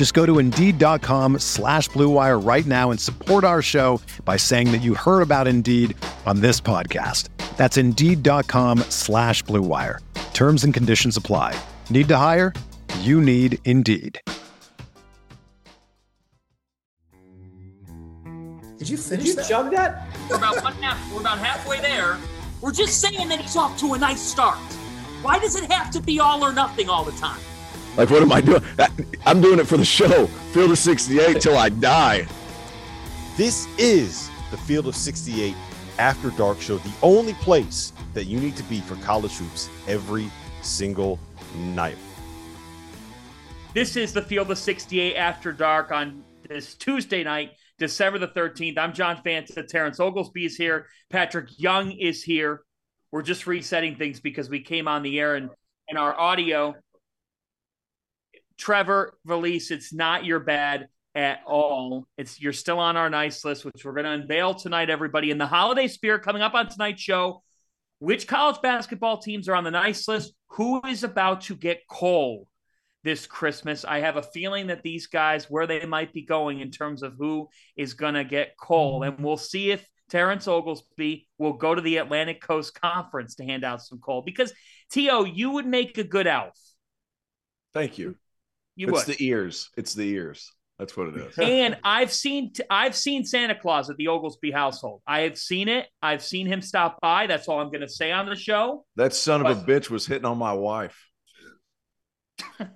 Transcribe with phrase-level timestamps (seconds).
[0.00, 4.78] Just go to Indeed.com slash BlueWire right now and support our show by saying that
[4.78, 7.28] you heard about Indeed on this podcast.
[7.58, 9.98] That's Indeed.com slash BlueWire.
[10.32, 11.54] Terms and conditions apply.
[11.90, 12.54] Need to hire?
[13.00, 14.18] You need Indeed.
[18.78, 19.48] Did you finish Did you that?
[19.50, 20.08] chug that?
[20.30, 21.12] We're about one half.
[21.12, 22.16] We're about halfway there.
[22.62, 24.56] We're just saying that he's off to a nice start.
[25.20, 27.40] Why does it have to be all or nothing all the time?
[28.00, 28.62] Like, what am I doing?
[29.26, 30.26] I'm doing it for the show.
[30.54, 32.26] Field of 68 till I die.
[33.36, 35.54] This is the Field of 68
[35.98, 40.30] After Dark Show, the only place that you need to be for college hoops every
[40.62, 41.18] single
[41.54, 41.98] night.
[43.74, 48.78] This is the Field of 68 After Dark on this Tuesday night, December the 13th.
[48.78, 49.68] I'm John Fanta.
[49.68, 50.86] Terrence Oglesby is here.
[51.10, 52.62] Patric Young is here.
[53.12, 55.50] We're just resetting things because we came on the air and,
[55.86, 56.76] and our audio.
[58.60, 62.06] Trevor Valise, it's not your bad at all.
[62.18, 65.30] It's you're still on our nice list, which we're going to unveil tonight, everybody.
[65.30, 67.42] In the holiday spirit coming up on tonight's show,
[67.98, 70.34] which college basketball teams are on the nice list?
[70.50, 72.48] Who is about to get coal
[73.02, 73.84] this Christmas?
[73.84, 77.14] I have a feeling that these guys, where they might be going in terms of
[77.18, 81.80] who is going to get coal, and we'll see if Terrence Oglesby will go to
[81.80, 84.22] the Atlantic Coast Conference to hand out some coal.
[84.22, 84.52] Because
[84.90, 86.58] T.O., you would make a good elf.
[87.72, 88.16] Thank you.
[88.80, 89.14] You it's would.
[89.14, 89.68] the ears.
[89.76, 90.50] It's the ears.
[90.78, 91.38] That's what it is.
[91.38, 95.02] and I've seen I've seen Santa Claus at the Oglesby household.
[95.06, 95.86] I have seen it.
[96.00, 97.26] I've seen him stop by.
[97.26, 98.86] That's all I'm going to say on the show.
[98.96, 100.98] That son of a bitch was hitting on my wife.
[102.58, 102.70] and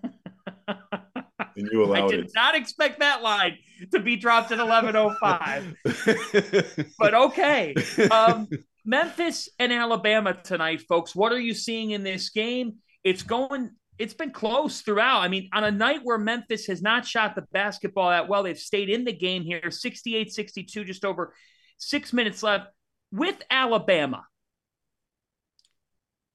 [1.57, 2.05] you allowed it.
[2.05, 2.33] I did it.
[2.35, 3.57] not expect that line
[3.93, 6.93] to be dropped at 11:05.
[6.99, 7.75] but okay.
[8.11, 8.47] Um,
[8.85, 11.17] Memphis and Alabama tonight, folks.
[11.17, 12.75] What are you seeing in this game?
[13.05, 13.71] It's going.
[13.99, 15.21] It's been close throughout.
[15.21, 18.59] I mean, on a night where Memphis has not shot the basketball that well, they've
[18.59, 21.35] stayed in the game here 68 62, just over
[21.79, 22.67] six minutes left
[23.13, 24.25] with Alabama.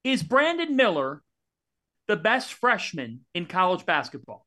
[0.03, 1.21] Is Brandon Miller
[2.07, 4.45] the best freshman in college basketball?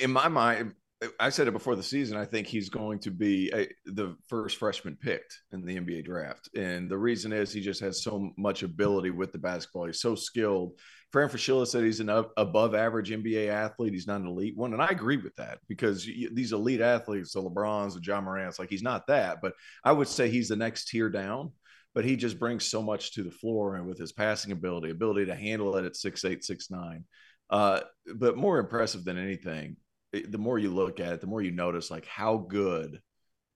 [0.00, 0.74] In my mind,
[1.20, 2.16] I said it before the season.
[2.16, 6.48] I think he's going to be a, the first freshman picked in the NBA draft,
[6.56, 9.86] and the reason is he just has so much ability with the basketball.
[9.86, 10.72] He's so skilled.
[11.12, 13.92] Fran Fraschilla said he's an above average NBA athlete.
[13.92, 17.42] He's not an elite one, and I agree with that because these elite athletes, the
[17.42, 19.54] LeBrons, the Ja Morant's, like he's not that, but
[19.84, 21.52] I would say he's the next tier down.
[21.94, 25.26] But he just brings so much to the floor, and with his passing ability, ability
[25.26, 27.04] to handle it at six eight, six nine.
[27.50, 27.80] Uh,
[28.16, 29.76] but more impressive than anything,
[30.12, 33.00] the more you look at it, the more you notice like how good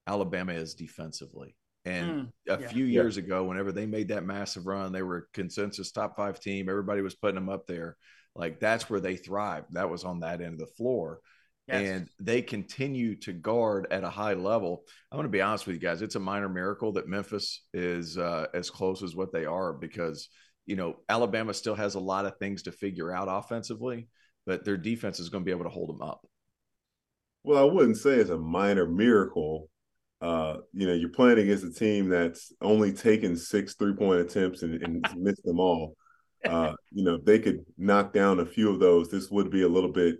[0.06, 1.56] Alabama is defensively.
[1.84, 2.68] And Mm, a yeah.
[2.68, 6.38] few years ago, whenever they made that massive run, they were a consensus top five
[6.40, 6.68] team.
[6.68, 7.96] Everybody was putting them up there.
[8.34, 9.72] Like that's where they thrived.
[9.72, 11.20] That was on that end of the floor.
[11.68, 11.88] Yes.
[11.88, 14.84] And they continue to guard at a high level.
[15.10, 16.02] I'm going to be honest with you guys.
[16.02, 20.28] It's a minor miracle that Memphis is uh, as close as what they are because,
[20.66, 24.08] you know, Alabama still has a lot of things to figure out offensively,
[24.44, 26.26] but their defense is going to be able to hold them up.
[27.44, 29.68] Well, I wouldn't say it's a minor miracle.
[30.20, 34.62] Uh, you know, you're playing against a team that's only taken six three point attempts
[34.62, 35.96] and, and missed them all.
[36.44, 39.62] Uh, you know, if they could knock down a few of those, this would be
[39.62, 40.16] a little bit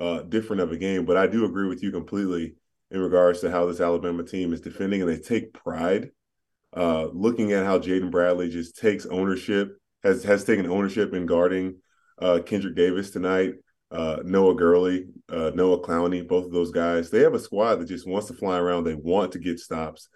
[0.00, 1.04] uh, different of a game.
[1.04, 2.54] But I do agree with you completely
[2.90, 6.10] in regards to how this Alabama team is defending, and they take pride.
[6.76, 11.76] Uh, looking at how Jaden Bradley just takes ownership, has has taken ownership in guarding
[12.18, 13.54] uh, Kendrick Davis tonight
[13.90, 17.88] uh, Noah Gurley, uh, Noah Clowney, both of those guys, they have a squad that
[17.88, 18.84] just wants to fly around.
[18.84, 20.08] They want to get stops.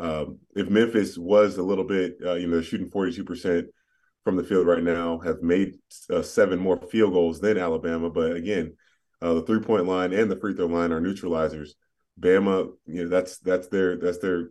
[0.00, 3.66] Um, if Memphis was a little bit, uh, you know, they're shooting 42%
[4.24, 5.74] from the field right now, have made
[6.10, 8.10] uh, seven more field goals than Alabama.
[8.10, 8.76] But again,
[9.20, 11.70] uh, the three point line and the free throw line are neutralizers.
[12.20, 14.50] Bama, you know, that's that's their that's their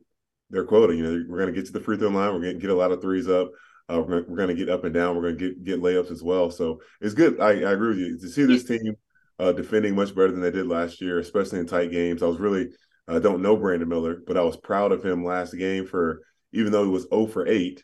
[0.49, 0.95] their quota.
[0.95, 2.33] You know, we're going to get to the free throw line.
[2.33, 3.51] We're going to get a lot of threes up.
[3.91, 5.15] Uh, we're, we're going to get up and down.
[5.15, 6.49] We're going to get get layups as well.
[6.49, 7.39] So it's good.
[7.39, 8.95] I, I agree with you to see this team
[9.39, 12.23] uh, defending much better than they did last year, especially in tight games.
[12.23, 12.69] I was really
[13.07, 16.21] I uh, don't know Brandon Miller, but I was proud of him last game for
[16.53, 17.83] even though he was 0 for 8,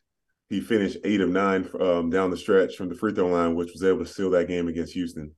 [0.50, 3.72] he finished 8 of 9 um, down the stretch from the free throw line, which
[3.74, 5.34] was able to seal that game against Houston.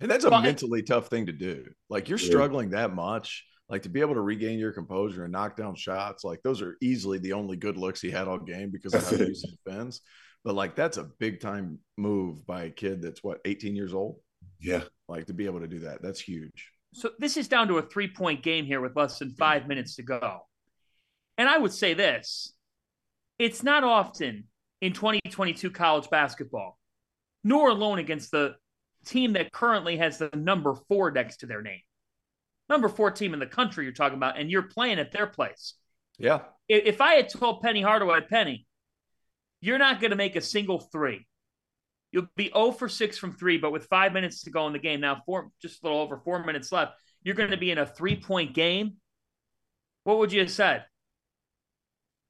[0.00, 1.66] And that's a well, mentally tough thing to do.
[1.88, 2.82] Like you're struggling yeah.
[2.82, 6.42] that much, like to be able to regain your composure and knock down shots, like
[6.42, 9.56] those are easily the only good looks he had all game because of how Houston
[9.64, 10.00] defends.
[10.44, 14.16] But like that's a big time move by a kid that's what 18 years old.
[14.60, 16.70] Yeah, like to be able to do that, that's huge.
[16.92, 19.96] So this is down to a three point game here with less than five minutes
[19.96, 20.40] to go.
[21.38, 22.52] And I would say this
[23.38, 24.44] it's not often
[24.80, 26.78] in 2022 college basketball,
[27.42, 28.54] nor alone against the
[29.06, 31.80] team that currently has the number four next to their name.
[32.68, 35.74] Number four team in the country you're talking about, and you're playing at their place.
[36.18, 36.40] Yeah.
[36.68, 38.66] If I had told Penny Hardaway, Penny,
[39.60, 41.26] you're not going to make a single three.
[42.12, 44.78] You'll be 0 for 6 from three, but with five minutes to go in the
[44.78, 47.78] game, now four, just a little over four minutes left, you're going to be in
[47.78, 48.94] a three point game.
[50.04, 50.84] What would you have said?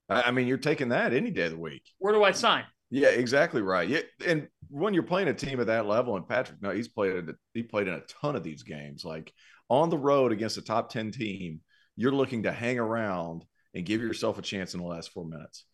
[0.09, 1.83] I mean, you're taking that any day of the week.
[1.99, 2.65] Where do I sign?
[2.91, 3.89] Yeah, exactly right.
[3.89, 7.25] Yeah, and when you're playing a team at that level, and Patric, no, he's played
[7.53, 9.05] he played in a ton of these games.
[9.05, 9.33] Like
[9.69, 11.61] on the road against a top ten team,
[11.97, 13.45] you're looking to hang around
[13.75, 15.65] and give yourself a chance in the last four minutes.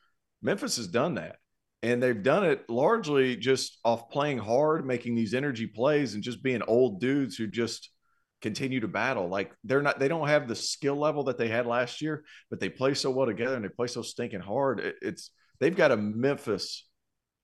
[0.42, 1.36] Memphis has done that,
[1.82, 6.42] and they've done it largely just off playing hard, making these energy plays, and just
[6.42, 7.90] being old dudes who just
[8.40, 9.28] continue to battle.
[9.28, 12.58] Like they're not, they don't have the skill level that they had last year, but
[12.58, 14.80] they play so well together and they play so stinking hard.
[14.80, 16.88] It, it's they've got a Memphis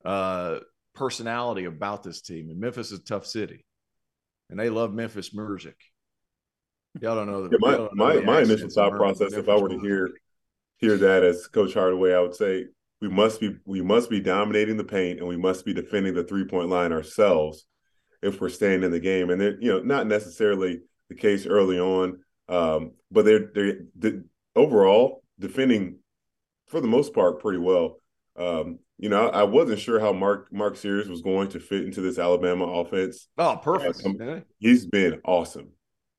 [0.04, 0.60] uh,
[0.94, 3.66] personality about this team, and Memphis is a tough city,
[4.48, 5.76] and they love Memphis music.
[7.00, 9.78] Y'all don't know the yeah, my my, my initial thought process, if I were to
[9.78, 10.10] hear
[10.78, 12.66] hear that as Coach Hardaway, I would say
[13.00, 16.24] we must be we must be dominating the paint and we must be defending the
[16.24, 17.66] three point line ourselves
[18.22, 19.30] if we're staying in the game.
[19.30, 24.24] And they're, you know, not necessarily the case early on, um, but they're they're the,
[24.54, 25.98] overall defending
[26.66, 27.98] for the most part pretty well.
[28.36, 31.84] Um, you know, I, I, wasn't sure how Mark Mark Sears was going to fit
[31.84, 33.28] into this Alabama offense.
[33.38, 34.02] Oh, perfect.
[34.20, 35.68] Uh, he's been awesome.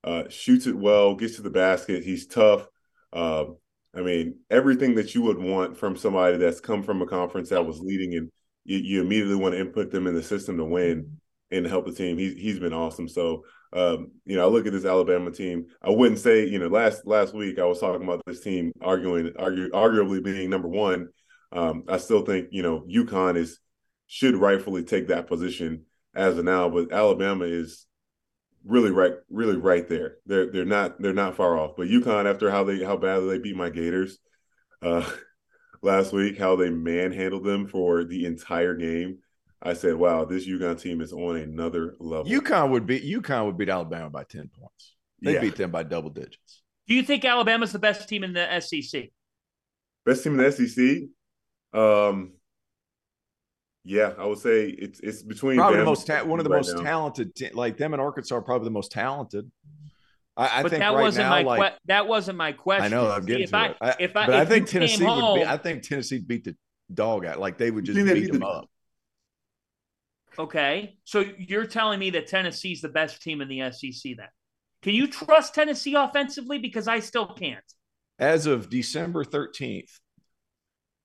[0.04, 2.04] Uh, shoots it well, gets to the basket.
[2.04, 2.66] He's tough.
[3.12, 3.46] Uh,
[3.94, 7.66] I mean, everything that you would want from somebody that's come from a conference that
[7.66, 8.30] was leading, and
[8.64, 11.18] you, you immediately want to input them in the system to win
[11.50, 12.18] and help the team.
[12.18, 13.08] He's he's been awesome.
[13.08, 15.66] So um, you know, I look at this Alabama team.
[15.82, 19.32] I wouldn't say, you know, last last week I was talking about this team arguing,
[19.38, 21.08] argue, arguably being number one.
[21.52, 23.58] Um, I still think, you know, UConn is
[24.06, 25.84] should rightfully take that position
[26.14, 27.86] as of now, but Alabama is
[28.68, 30.16] really right, really right there.
[30.26, 31.72] They're they're not they're not far off.
[31.76, 34.18] But UConn, after how they how badly they beat my Gators
[34.82, 35.10] uh,
[35.82, 39.18] last week, how they manhandled them for the entire game.
[39.60, 43.58] I said, "Wow, this UConn team is on another level." UConn would beat UConn would
[43.58, 44.94] beat Alabama by ten points.
[45.20, 45.40] They yeah.
[45.40, 46.62] beat them by double digits.
[46.86, 49.10] Do you think Alabama's the best team in the SEC?
[50.06, 51.78] Best team in the SEC?
[51.78, 52.32] Um,
[53.84, 56.58] yeah, I would say it's it's between probably the most ta- one of the right
[56.58, 56.82] most now.
[56.82, 57.32] talented.
[57.54, 59.50] like them and Arkansas are probably the most talented.
[60.36, 62.84] I, I but think that right wasn't now, my like, que- that wasn't my question.
[62.84, 63.76] I know I'm getting if to I, it.
[63.80, 65.10] I, if I, but if I think Tennessee would.
[65.10, 66.56] Home, be, I think Tennessee beat the
[66.92, 67.40] dog out.
[67.40, 68.68] Like they would just beat them up.
[70.38, 70.96] Okay.
[71.04, 74.28] So you're telling me that Tennessee's the best team in the SEC then?
[74.82, 76.58] Can you trust Tennessee offensively?
[76.58, 77.64] Because I still can't.
[78.18, 79.90] As of December 13th,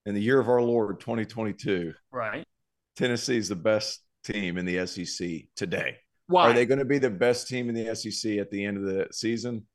[0.06, 2.46] in the year of our Lord 2022, right?
[2.96, 5.98] Tennessee's the best team in the SEC today.
[6.28, 6.50] Why?
[6.50, 8.84] Are they going to be the best team in the SEC at the end of
[8.84, 9.68] the season?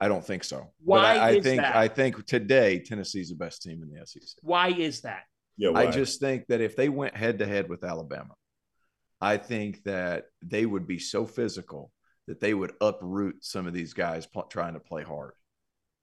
[0.00, 0.72] I don't think so.
[0.82, 1.76] Why I, I think that?
[1.76, 4.38] I think today Tennessee's the best team in the SEC.
[4.42, 5.24] Why is that?
[5.58, 5.86] Yeah, why?
[5.86, 8.34] I just think that if they went head to head with Alabama,
[9.20, 11.92] I think that they would be so physical
[12.28, 15.32] that they would uproot some of these guys pl- trying to play hard.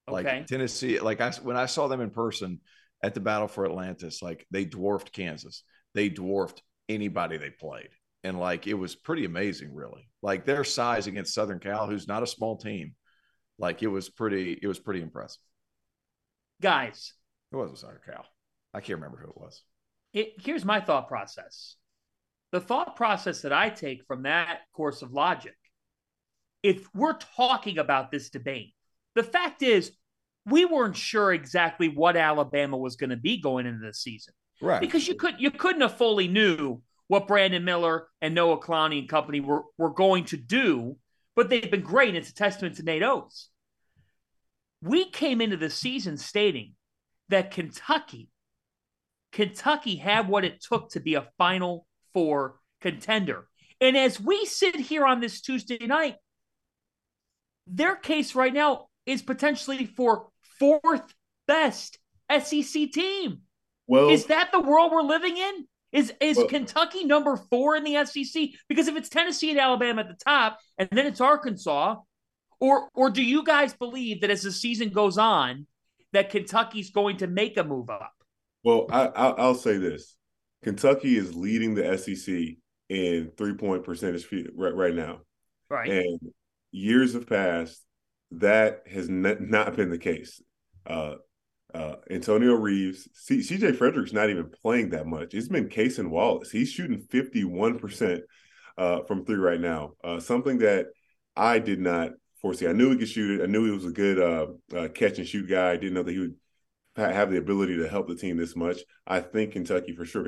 [0.07, 0.45] Like okay.
[0.47, 2.61] Tennessee, like I when I saw them in person
[3.03, 5.63] at the Battle for Atlantis, like they dwarfed Kansas.
[5.97, 7.89] They dwarfed anybody they played.
[8.23, 10.07] And like it was pretty amazing, really.
[10.21, 12.93] Like their size against Southern Cal, who's not a small team,
[13.57, 15.41] like it was pretty, it was pretty impressive.
[16.61, 17.13] Guys.
[17.51, 18.25] It wasn't Southern Cal.
[18.75, 19.63] I can't remember who it was.
[20.13, 21.77] It, here's my thought process
[22.51, 25.57] the thought process that I take from that course of logic,
[26.61, 28.75] if we're talking about this debate,
[29.15, 29.93] the fact is
[30.45, 34.35] we weren't sure exactly what Alabama was going to be going into the season.
[34.61, 34.81] Right.
[34.81, 39.09] Because you could you couldn't have fully knew what Brandon Miller and Noah Clowney and
[39.09, 40.97] company were, were going to do,
[41.35, 42.15] but they've been great.
[42.15, 43.49] It's a testament to Nate Oats.
[44.81, 46.73] We came into the season stating
[47.29, 48.29] that Kentucky,
[49.31, 53.47] Kentucky had what it took to be a Final Four contender.
[53.79, 56.15] And as we sit here on this Tuesday night,
[57.67, 61.13] their case right now is potentially for fourth
[61.47, 61.99] best
[62.31, 63.41] SEC team.
[63.87, 65.67] Well, is that the world we're living in?
[65.93, 68.49] Is is well, Kentucky number four in the SEC?
[68.67, 71.95] Because if it's Tennessee and Alabama at the top, and then it's Arkansas,
[72.59, 75.65] or or do you guys believe that as the season goes on,
[76.11, 78.13] that Kentucky's going to make a move up?
[78.63, 80.17] Well, I, I'll say this:
[80.63, 82.57] Kentucky is leading the SEC
[82.89, 85.19] in three point percentage right, right now.
[85.69, 85.89] Right.
[85.89, 86.19] And
[86.71, 87.81] years have passed.
[88.31, 90.41] That has not been the case.
[90.85, 91.15] Uh,
[91.77, 95.33] uh, Antonio Reeves, CJ Frederick's not even playing that much.
[95.33, 96.49] It's been Cason Wallace.
[96.49, 98.21] He's shooting 51%
[98.77, 99.91] uh, from three right now.
[100.03, 100.87] Uh, something that
[101.35, 102.67] I did not foresee.
[102.67, 103.43] I knew he could shoot it.
[103.43, 105.71] I knew he was a good uh, uh, catch and shoot guy.
[105.71, 106.35] I didn't know that he would
[106.95, 108.79] have the ability to help the team this much.
[109.05, 110.27] I think Kentucky for sure.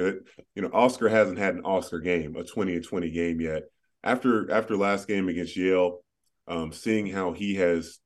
[0.53, 3.63] You know, Oscar hasn't had an Oscar game, a 20 and 20 game yet.
[4.03, 6.01] After after last game against Yale,
[6.47, 7.99] um, seeing how he has,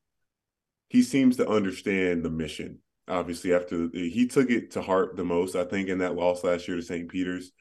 [0.88, 2.79] he seems to understand the mission.
[3.07, 6.67] Obviously, after he took it to heart the most, I think in that loss last
[6.67, 7.10] year to St.
[7.10, 7.51] Peter's.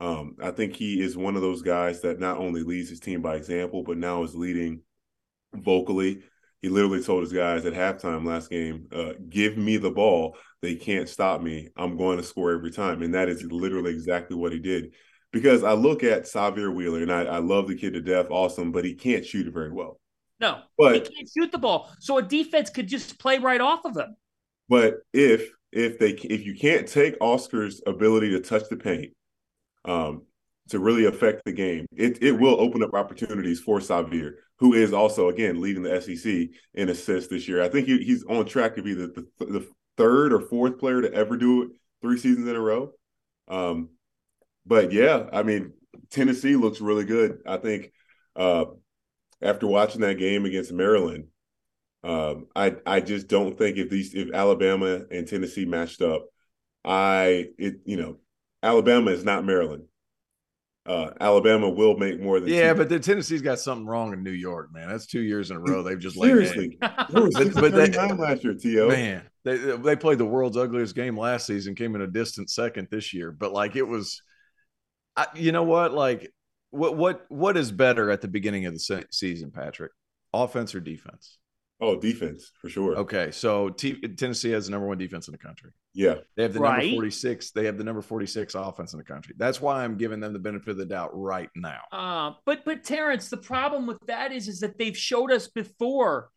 [0.00, 3.22] Um, I think he is one of those guys that not only leads his team
[3.22, 4.82] by example, but now is leading
[5.54, 6.22] vocally
[6.64, 10.38] he literally told his guys at halftime last game, uh, "Give me the ball.
[10.62, 11.68] They can't stop me.
[11.76, 14.94] I'm going to score every time." And that is literally exactly what he did.
[15.30, 18.72] Because I look at Sahvir Wheeler, and I, I love the kid to death, awesome,
[18.72, 20.00] but he can't shoot it very well.
[20.40, 23.84] No, but he can't shoot the ball, so a defense could just play right off
[23.84, 24.16] of him.
[24.68, 29.12] But if if they if you can't take Oscar's ability to touch the paint,
[29.84, 30.22] um,
[30.70, 34.92] to really affect the game, it it will open up opportunities for Sahvir who is
[34.92, 37.62] also again leading the SEC in assists this year.
[37.62, 41.02] I think he, he's on track to be the, the, the third or fourth player
[41.02, 41.68] to ever do it
[42.00, 42.92] three seasons in a row.
[43.48, 43.90] Um,
[44.64, 45.72] but yeah, I mean
[46.10, 47.38] Tennessee looks really good.
[47.46, 47.92] I think
[48.36, 48.66] uh,
[49.42, 51.26] after watching that game against Maryland,
[52.04, 56.26] um, I I just don't think if these if Alabama and Tennessee matched up,
[56.84, 58.18] I it you know
[58.62, 59.84] Alabama is not Maryland
[60.86, 64.30] uh, Alabama will make more than yeah, but the Tennessee's got something wrong in New
[64.30, 64.88] York, man.
[64.88, 66.76] That's two years in a row they've just seriously.
[66.80, 71.46] but, but they, last year, To man, they they played the world's ugliest game last
[71.46, 73.32] season, came in a distant second this year.
[73.32, 74.20] But like it was,
[75.16, 75.94] I, you know what?
[75.94, 76.30] Like
[76.70, 79.90] what what what is better at the beginning of the season, Patric?
[80.34, 81.38] Offense or defense?
[81.84, 82.96] Oh, defense for sure.
[82.96, 85.70] Okay, so T- Tennessee has the number one defense in the country.
[85.92, 86.82] Yeah, they have the right.
[86.82, 87.50] number forty six.
[87.50, 89.34] They have the number forty six offense in the country.
[89.36, 91.80] That's why I'm giving them the benefit of the doubt right now.
[91.92, 96.30] Uh, but but Terrence, the problem with that is is that they've showed us before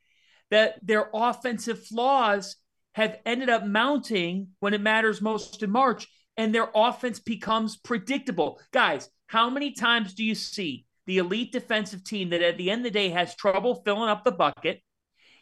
[0.52, 2.58] that their offensive flaws
[2.96, 8.60] have ended up mounting when it matters most in March, and their offense becomes predictable.
[8.74, 12.82] Guys, how many times do you see the elite defensive team that at the end
[12.82, 14.82] of the day has trouble filling up the bucket?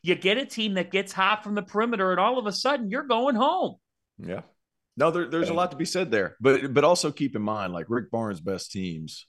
[0.06, 2.90] You get a team that gets hot from the perimeter, and all of a sudden
[2.90, 3.76] you're going home.
[4.20, 4.42] Yeah.
[4.98, 7.74] No, there, there's a lot to be said there, but but also keep in mind,
[7.74, 9.26] like Rick Barnes' best teams,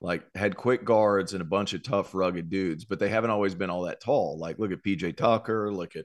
[0.00, 3.54] like had quick guards and a bunch of tough, rugged dudes, but they haven't always
[3.54, 4.38] been all that tall.
[4.38, 6.04] Like look at PJ Tucker, look at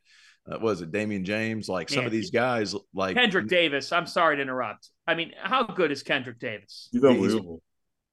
[0.52, 1.70] uh, was it Damion James?
[1.70, 3.92] Like Man, some of these guys, like Kendrick Davis.
[3.92, 4.90] I'm sorry to interrupt.
[5.06, 6.90] I mean, how good is Kendrick Davis?
[6.92, 7.62] He's unbelievable.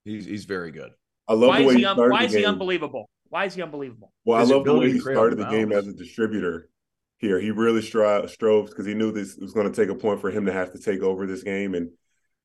[0.04, 0.90] He's, he's, he's very good.
[1.26, 3.08] I love why the way he, un- why is he unbelievable?
[3.30, 4.12] Why is he unbelievable?
[4.24, 6.68] Well, I love the way he started the game as a distributor
[7.18, 7.40] here.
[7.40, 10.30] He really stri- strove because he knew this was going to take a point for
[10.30, 11.90] him to have to take over this game, and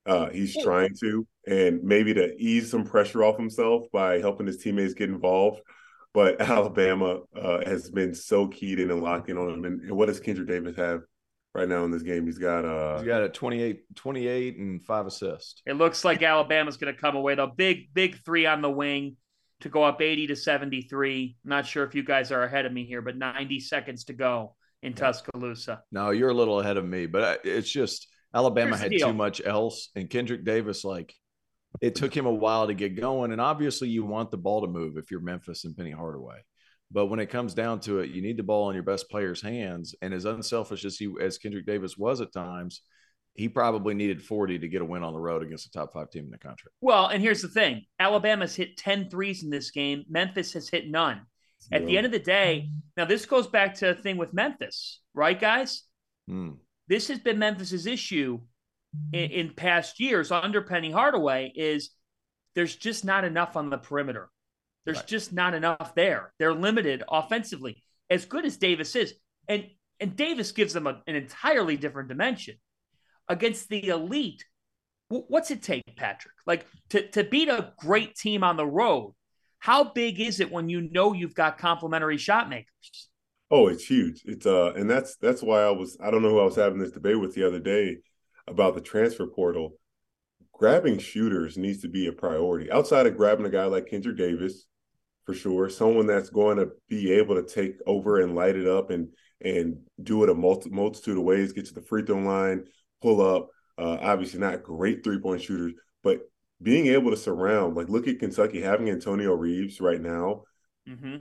[0.05, 4.57] uh, he's trying to, and maybe to ease some pressure off himself by helping his
[4.57, 5.59] teammates get involved.
[6.13, 9.65] But Alabama uh, has been so keyed in and locked in on him.
[9.65, 11.01] And, and what does Kendrick Davis have
[11.55, 12.27] right now in this game?
[12.27, 15.63] He's got uh he's got a 28, 28 and five assists.
[15.65, 17.47] It looks like Alabama's going to come away though.
[17.47, 19.17] Big big three on the wing
[19.61, 21.37] to go up 80 to 73.
[21.43, 24.13] I'm not sure if you guys are ahead of me here, but 90 seconds to
[24.13, 25.81] go in Tuscaloosa.
[25.91, 29.89] No, you're a little ahead of me, but it's just Alabama had too much else,
[29.95, 31.13] and Kendrick Davis, like,
[31.81, 33.31] it took him a while to get going.
[33.31, 36.37] And obviously, you want the ball to move if you're Memphis and Penny Hardaway.
[36.91, 39.41] But when it comes down to it, you need the ball in your best player's
[39.41, 39.95] hands.
[40.01, 42.81] And as unselfish as he as Kendrick Davis was at times,
[43.35, 46.09] he probably needed 40 to get a win on the road against a top five
[46.09, 46.71] team in the country.
[46.81, 50.89] Well, and here's the thing Alabama's hit 10 threes in this game, Memphis has hit
[50.89, 51.21] none.
[51.71, 51.87] At yeah.
[51.87, 55.39] the end of the day, now this goes back to a thing with Memphis, right,
[55.39, 55.83] guys?
[56.29, 56.57] Mm.
[56.87, 58.39] This has been Memphis's issue
[59.11, 61.91] in, in past years under Penny Hardaway is
[62.53, 64.29] there's just not enough on the perimeter.
[64.85, 65.07] There's right.
[65.07, 66.33] just not enough there.
[66.39, 67.83] They're limited offensively.
[68.09, 69.13] As good as Davis is,
[69.47, 69.65] and
[69.99, 72.55] And Davis gives them a, an entirely different dimension.
[73.27, 74.45] Against the elite,
[75.09, 76.33] what's it take, Patric?
[76.45, 79.13] Like to, to beat a great team on the road,
[79.59, 83.09] how big is it when you know you've got complementary shot makers?
[83.49, 84.21] Oh, it's huge.
[84.25, 86.79] It's uh and that's that's why I was I don't know who I was having
[86.79, 87.97] this debate with the other day
[88.47, 89.73] about the transfer portal.
[90.53, 92.71] Grabbing shooters needs to be a priority.
[92.71, 94.65] Outside of grabbing a guy like Kendrick Davis,
[95.25, 98.89] for sure, someone that's going to be able to take over and light it up
[98.89, 99.09] and
[99.41, 102.65] and do it a multi- multitude of ways, get to the free throw line,
[103.05, 103.49] pull up.
[103.77, 106.21] Uh, obviously, not great three point shooters, but
[106.61, 110.43] being able to surround, like look at Kentucky having Antonio Reeves right now.
[110.89, 111.17] Mm-hmm.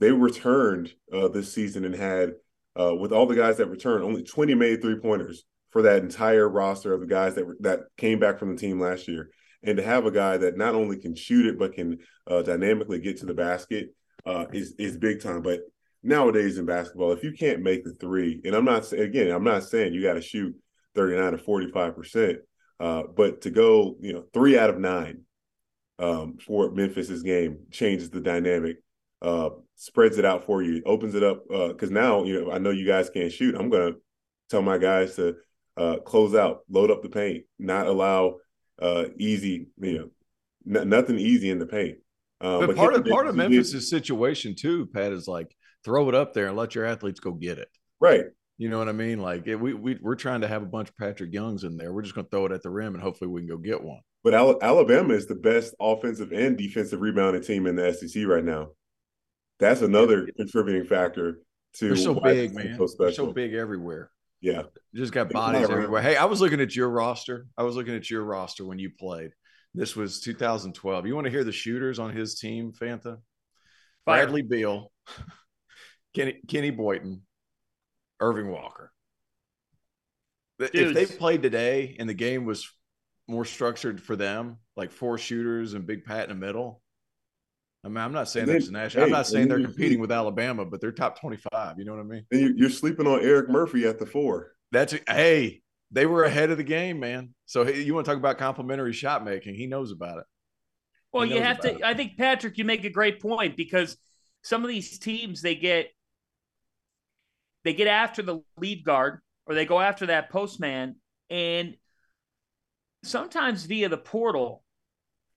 [0.00, 2.34] They returned uh, this season and had,
[2.78, 6.48] uh, with all the guys that returned, only 20 made three pointers for that entire
[6.48, 9.30] roster of the guys that that came back from the team last year.
[9.62, 11.98] And to have a guy that not only can shoot it but can
[12.28, 13.88] uh, dynamically get to the basket
[14.24, 15.42] uh, is is big time.
[15.42, 15.62] But
[16.02, 19.64] nowadays in basketball, if you can't make the three, and I'm not again, I'm not
[19.64, 20.54] saying you got to shoot
[20.98, 22.38] 39 or 45 percent,
[22.80, 25.20] uh, but to go, you know, three out of nine
[26.00, 28.78] um, for Memphis's game changes the dynamic,
[29.22, 31.44] uh, spreads it out for you, opens it up.
[31.48, 33.54] Because uh, now, you know, I know you guys can't shoot.
[33.54, 33.92] I'm gonna
[34.50, 35.36] tell my guys to
[35.76, 38.38] uh, close out, load up the paint, not allow
[38.82, 40.10] uh, easy, you
[40.66, 41.98] know, n- nothing easy in the paint.
[42.40, 46.14] Uh, but, but part of part of Memphis's situation too, Pat, is like throw it
[46.16, 47.68] up there and let your athletes go get it.
[48.00, 48.24] Right.
[48.58, 49.20] You know what I mean?
[49.20, 51.92] Like it, we we we're trying to have a bunch of Patric Youngs in there.
[51.92, 53.82] We're just going to throw it at the rim and hopefully we can go get
[53.82, 54.00] one.
[54.24, 58.70] But Alabama is the best offensive and defensive rebounding team in the SEC right now.
[59.60, 60.32] That's another yeah.
[60.36, 61.38] contributing factor
[61.74, 61.86] to.
[61.86, 62.76] They're so big, man.
[62.76, 64.10] So They're so big everywhere.
[64.40, 64.62] Yeah,
[64.94, 66.02] just got bodies everywhere.
[66.02, 67.46] Hey, I was looking at your roster.
[67.56, 69.30] I was looking at your roster when you played.
[69.74, 71.06] This was 2012.
[71.06, 73.18] You want to hear the shooters on his team, Fanta?
[74.04, 74.90] Bradley Beal,
[76.14, 77.22] Kenny Kenny Boynton,
[78.20, 78.92] Erving Walker.
[80.58, 80.74] Dudes.
[80.74, 82.68] If they played today and the game was
[83.28, 86.82] more structured for them, like four shooters and Big Pat in the middle.
[87.84, 89.04] I mean, I'm not saying that's national.
[89.04, 91.78] Hey, I'm not saying they're competing with Alabama, but they're top 25.
[91.78, 92.26] You know what I mean?
[92.32, 94.52] And you're sleeping on Erik Murphy at the four.
[94.72, 95.62] That's hey,
[95.92, 97.34] they were ahead of the game, man.
[97.46, 99.54] So hey, you want to talk about complimentary shot making?
[99.54, 100.24] He knows about it.
[101.12, 101.76] Well, you have to.
[101.76, 101.84] It.
[101.84, 103.96] I think Patric, you make a great point because
[104.42, 105.90] some of these teams they get
[107.64, 110.96] they get after the lead guard or they go after that postman
[111.30, 111.76] and
[113.02, 114.64] sometimes via the portal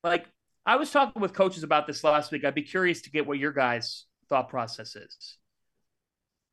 [0.03, 0.25] like
[0.65, 2.43] i was talking with coaches about this last week.
[2.43, 5.38] I'd be curious to get what your guys thought process is.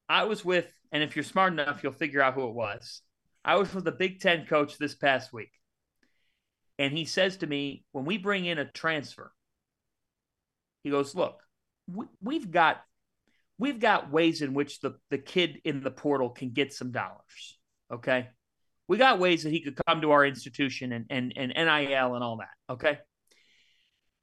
[0.09, 3.03] I was with and if you're smart enough you'll figure out who it was.
[3.45, 5.53] I was with a big ten coach this past week
[6.79, 9.33] and he says to me when we bring in a transfer
[10.85, 11.41] he goes look
[11.93, 12.83] we, we've got
[13.59, 17.59] we've got ways in which the, the kid in the portal can get some dollars.
[17.93, 18.29] Okay.
[18.87, 22.25] We got ways that he could come to our institution and, and, and NIL and
[22.25, 22.73] all that.
[22.73, 22.99] Okay.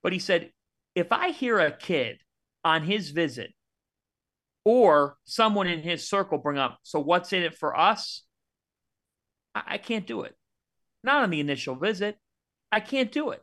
[0.01, 0.51] But he said,
[0.95, 2.17] if I hear a kid
[2.63, 3.51] on his visit
[4.63, 8.23] or someone in his circle bring up, so what's in it for us?
[9.53, 10.35] I, I can't do it.
[11.03, 12.17] Not on the initial visit.
[12.71, 13.41] I can't do it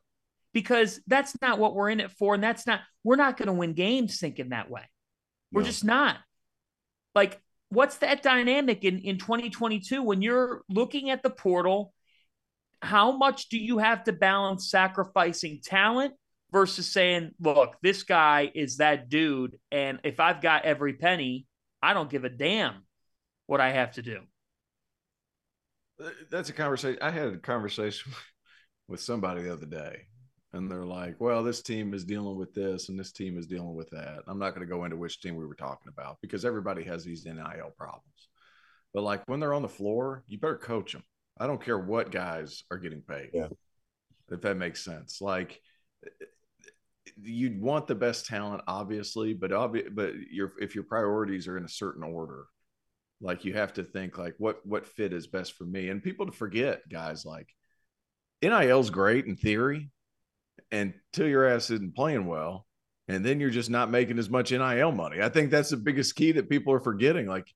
[0.53, 2.35] because that's not what we're in it for.
[2.35, 4.83] And that's not, we're not going to win games thinking that way.
[5.53, 6.17] We're just not.
[7.15, 11.93] Like, what's that dynamic in, in 2022 when you're looking at the portal?
[12.81, 16.15] How much do you have to balance sacrificing talent
[16.51, 19.59] versus saying, look, this guy is that dude.
[19.71, 21.47] And if I've got every penny,
[21.83, 22.85] I don't give a damn
[23.47, 24.21] what I have to do.
[26.31, 26.99] That's a conversation.
[27.01, 28.13] I had a conversation
[28.89, 30.07] with somebody the other day
[30.53, 33.75] and they're like, well, this team is dealing with this and this team is dealing
[33.75, 34.21] with that.
[34.27, 37.05] I'm not going to go into which team we were talking about because everybody has
[37.05, 38.29] these NIL problems.
[38.93, 41.05] But like when they're on the floor, you better coach them.
[41.41, 43.31] I don't care what guys are getting paid.
[43.33, 43.49] Yeah.
[44.31, 45.21] If that makes sense.
[45.23, 45.61] Like
[47.21, 51.65] you'd want the best talent, obviously, but obvi- but your if your priorities are in
[51.65, 52.45] a certain order,
[53.21, 55.89] like you have to think like what what fit is best for me.
[55.89, 57.49] And people to forget, guys, like
[58.43, 59.91] NIL's great in theory,
[60.73, 62.67] until your ass isn't playing well,
[63.09, 65.23] and then you're just not making as much NIL money.
[65.23, 67.27] I think that's the biggest key that people are forgetting.
[67.27, 67.47] Like,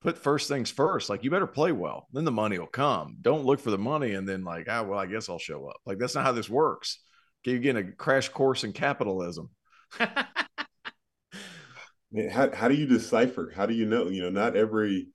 [0.00, 1.10] put first things first.
[1.10, 3.16] Like, you better play well, then the money will come.
[3.20, 5.76] Don't look for the money and then like, ah, well, I guess I'll show up.
[5.84, 7.00] Like, that's not how this works.
[7.44, 9.50] You're getting a crash course in capitalism.
[12.12, 13.52] Man, how how do you decipher?
[13.54, 14.08] How do you know?
[14.08, 15.08] You know, not every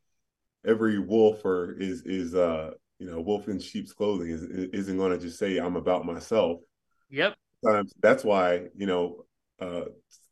[0.65, 5.11] every wolf or is is uh you know wolf in sheep's clothing is isn't going
[5.11, 6.59] to just say I'm about myself.
[7.09, 7.35] Yep.
[7.63, 9.25] Sometimes that's why you know
[9.59, 9.85] uh,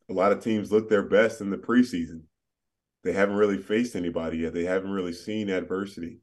[0.10, 2.22] a lot of teams look their best in the preseason.
[3.04, 4.54] they haven't really faced anybody yet.
[4.54, 6.20] They haven't really seen adversity.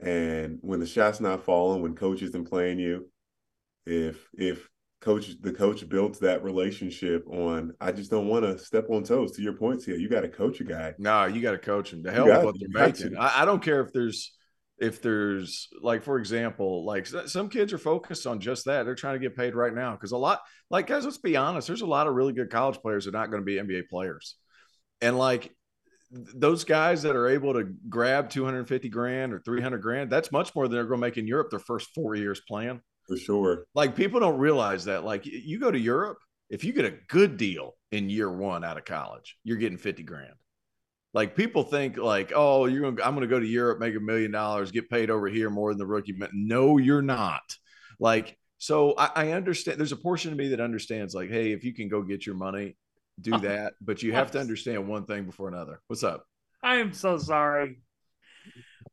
[0.00, 3.08] And when the shot's not falling, when coach isn't playing you,
[3.86, 4.68] if if
[5.00, 9.32] coach the coach builds that relationship on I just don't want to step on toes.
[9.32, 10.94] To your points here, you got to coach a guy.
[10.98, 12.04] No, you got to coach him.
[12.04, 13.16] To hell with what they're making.
[13.16, 14.32] I, I, don't care if there's
[14.80, 18.84] if there's like for example, like some kids are focused on just that.
[18.84, 21.66] They're trying to get paid right now because a lot like guys, let's be honest,
[21.66, 23.88] there's a lot of really good college players that are not going to be NBA
[23.88, 24.36] players.
[25.00, 25.54] And like
[26.10, 30.66] those guys that are able to grab 250 grand or 300 grand, that's much more
[30.66, 32.80] than they're going to make in Europe their first four years playing.
[33.06, 33.64] For sure.
[33.74, 35.04] Like people don't realize that.
[35.04, 36.18] Like you go to Europe,
[36.50, 40.02] if you get a good deal in year one out of college, you're getting 50
[40.02, 40.34] grand.
[41.14, 44.30] Like people think like, oh, you're gonna I'm gonna go to Europe, make a million
[44.30, 46.18] dollars, get paid over here more than the rookie.
[46.32, 47.42] No, you're not.
[47.98, 51.64] Like, so I, I understand there's a portion of me that understands, like, hey, if
[51.64, 52.76] you can go get your money,
[53.20, 53.74] do that.
[53.80, 55.80] But you have to understand one thing before another.
[55.86, 56.24] What's up?
[56.62, 57.80] I am so sorry.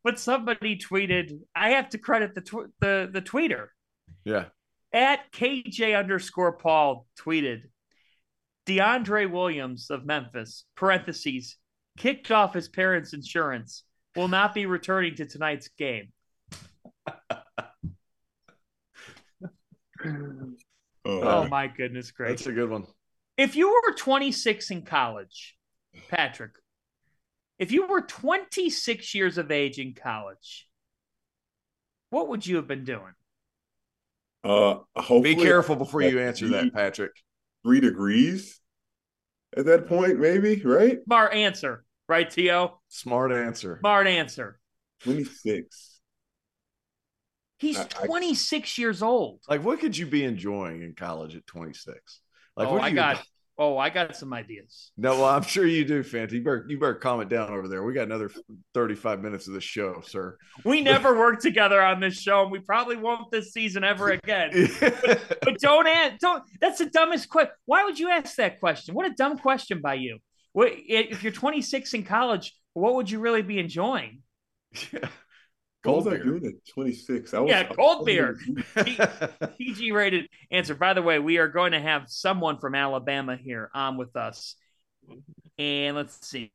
[0.04, 3.67] But somebody tweeted, I have to credit the tw- the the tweeter.
[4.23, 4.45] Yeah.
[4.93, 7.63] At KJ underscore Paul tweeted,
[8.65, 11.58] DeAndre Williams of Memphis, parentheses,
[11.97, 13.84] kicked off his parents' insurance,
[14.15, 16.12] will not be returning to tonight's game.
[20.05, 20.55] oh,
[21.05, 22.41] oh, my goodness gracious.
[22.41, 22.86] That's a good one.
[23.38, 25.58] If you were 26 in college,
[26.10, 26.51] Patric,
[27.60, 30.67] if you were 26 years of age in college,
[32.10, 33.13] what would you have been doing?
[34.43, 34.79] Uh,
[35.21, 37.12] Be careful before you answer that, Patric.
[37.63, 38.60] Three degrees
[39.58, 40.99] at that point, maybe, right?
[41.05, 42.80] Smart answer, right, T.O.?
[42.89, 43.78] Smart answer.
[43.80, 44.60] Smart answer.
[45.04, 46.00] 26.
[47.58, 49.39] He's I, 26 I, years old.
[49.50, 52.22] Like, what could you be enjoying in college at 26?
[52.58, 53.24] Like, oh, I got
[53.58, 54.91] Oh, I got some ideas.
[54.98, 56.34] No, well, I'm sure you do, Fanta.
[56.34, 57.84] You better you better calm it down over there.
[57.84, 58.30] We got another
[58.74, 60.38] 35 minutes of the show, sir.
[60.65, 64.70] We never worked together on this show, and we probably won't this season ever again.
[64.82, 66.20] but, but, don't ask.
[66.20, 66.44] Don't.
[66.60, 67.54] That's the dumbest question.
[67.65, 68.94] Why would you ask that question?
[68.94, 70.20] What a dumb question by you.
[70.56, 72.56] What if you're 26 in college?
[72.72, 74.22] What would you really be enjoying?
[74.94, 75.10] Yeah.
[75.84, 76.24] Cold beer.
[76.24, 77.34] doing at 26?
[77.34, 78.39] I was, yeah, cold beer.
[79.58, 80.74] PG rated answer.
[80.74, 84.56] By the way, we are going to have someone from Alabama here on with us.
[85.60, 86.54] And let's see.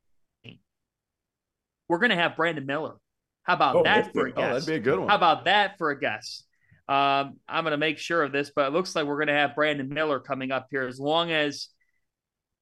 [1.86, 2.96] We're going to have Brandon Miller.
[3.42, 4.38] How about oh, that for a guest?
[4.38, 5.08] Oh, that'd be a good one.
[5.10, 6.46] How about that for a guest?
[6.88, 9.34] Um, I'm going to make sure of this, but it looks like we're going to
[9.34, 11.68] have Brandon Miller coming up here as long as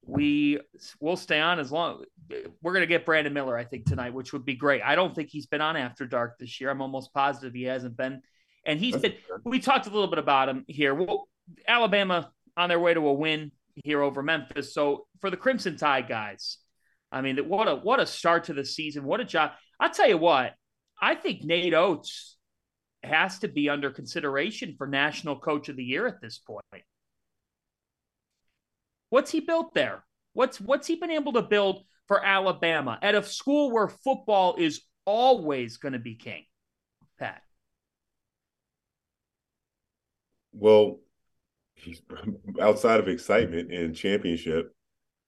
[0.05, 0.59] we
[0.99, 2.03] will stay on as long
[2.61, 4.81] we're going to get Brandon Miller, I think, tonight, which would be great.
[4.83, 6.69] I don't think he's been on After Dark this year.
[6.69, 8.21] I'm almost positive he hasn't been.
[8.65, 9.13] And he's been,
[9.45, 10.93] we talked a little bit about him here.
[10.93, 11.27] Well,
[11.67, 13.51] Alabama on their way to a win
[13.83, 14.73] here over Memphis.
[14.73, 16.57] So for the Crimson Tide guys,
[17.11, 19.03] I mean, what a what a start to the season.
[19.03, 19.51] What a job.
[19.79, 20.53] I'll tell you what,
[21.01, 22.37] I think Nate Oats
[23.03, 26.83] has to be under consideration for National Coach of the Year at this point.
[29.09, 30.03] What's he built there?
[30.33, 34.81] What's what's he been able to build for Alabama at a school where football is
[35.05, 36.45] always going to be king?
[37.17, 37.41] Pat.
[40.53, 40.99] Well,
[42.61, 44.73] outside of excitement and championship,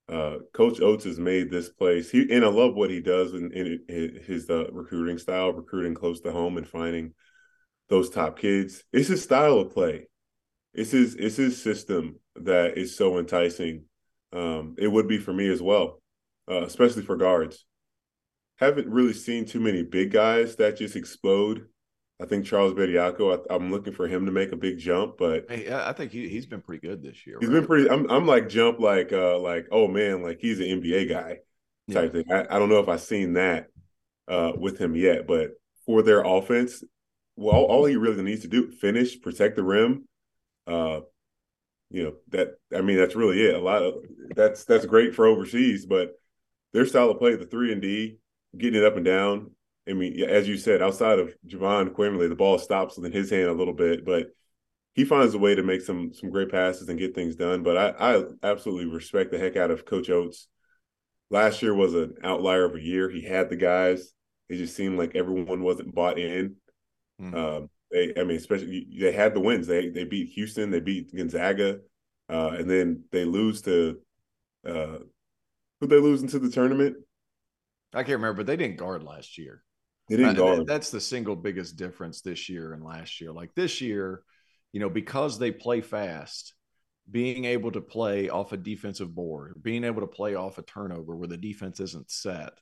[0.10, 2.12] uh, Coach Oats has made this place.
[2.12, 6.20] He and I love what he does in, in his uh, recruiting style, recruiting close
[6.22, 7.13] to home and finding
[7.89, 8.84] those top kids.
[8.94, 10.08] It's his style of play.
[10.74, 13.86] It's his it's his system that is so enticing.
[14.34, 16.02] Um, it would be for me as well
[16.50, 17.65] uh, especially for guards.
[18.58, 21.67] Haven't really seen too many big guys that just explode.
[22.22, 23.46] I think Charles Bediako.
[23.50, 26.30] I, am looking for him to make a big jump, but hey, I think he
[26.30, 27.38] he's been pretty good this year.
[27.39, 27.56] He's right?
[27.56, 27.89] been pretty.
[27.89, 31.39] I'm I'm like jump like uh like oh man like he's an NBA guy
[31.91, 32.22] type yeah.
[32.22, 32.32] thing.
[32.32, 33.67] I, I don't know if I've seen that
[34.28, 35.52] uh with him yet, but
[35.88, 36.84] for their offense,
[37.36, 40.08] well, all, all he really needs to do finish, protect the rim,
[40.67, 41.00] uh,
[41.91, 43.56] you know that I mean that's really it.
[43.56, 43.95] A lot of
[44.36, 46.13] that's that's great for overseas, but
[46.73, 48.17] their style of play, the three and D,
[48.58, 49.51] getting it up and down.
[49.88, 53.49] I mean, as you said, outside of Jahvon Quinerly, the ball stops in his hand
[53.49, 54.27] a little bit, but
[54.93, 57.63] he finds a way to make some some great passes and get things done.
[57.63, 60.47] But I, I absolutely respect the heck out of Coach Oats.
[61.30, 63.10] Last year was an outlier of a year.
[63.10, 64.13] He had the guys.
[64.49, 66.56] It just seemed like everyone wasn't bought in.
[67.21, 67.36] Mm-hmm.
[67.36, 69.67] Um, they, I mean, especially they had the wins.
[69.67, 71.80] They they beat Houston, they beat Gonzaga,
[72.30, 73.99] uh, and then they lose to
[74.67, 74.99] uh,
[75.80, 76.95] who they lose into the tournament?
[77.93, 79.63] I can't remember, but they didn't guard last year.
[80.08, 80.67] They didn't guard.
[80.67, 83.32] That's the single biggest difference this year and last year.
[83.32, 84.23] Like this year,
[84.71, 86.54] you know, because they play fast,
[87.10, 91.15] being able to play off a defensive board, being able to play off a turnover
[91.15, 92.54] where the defense isn't set,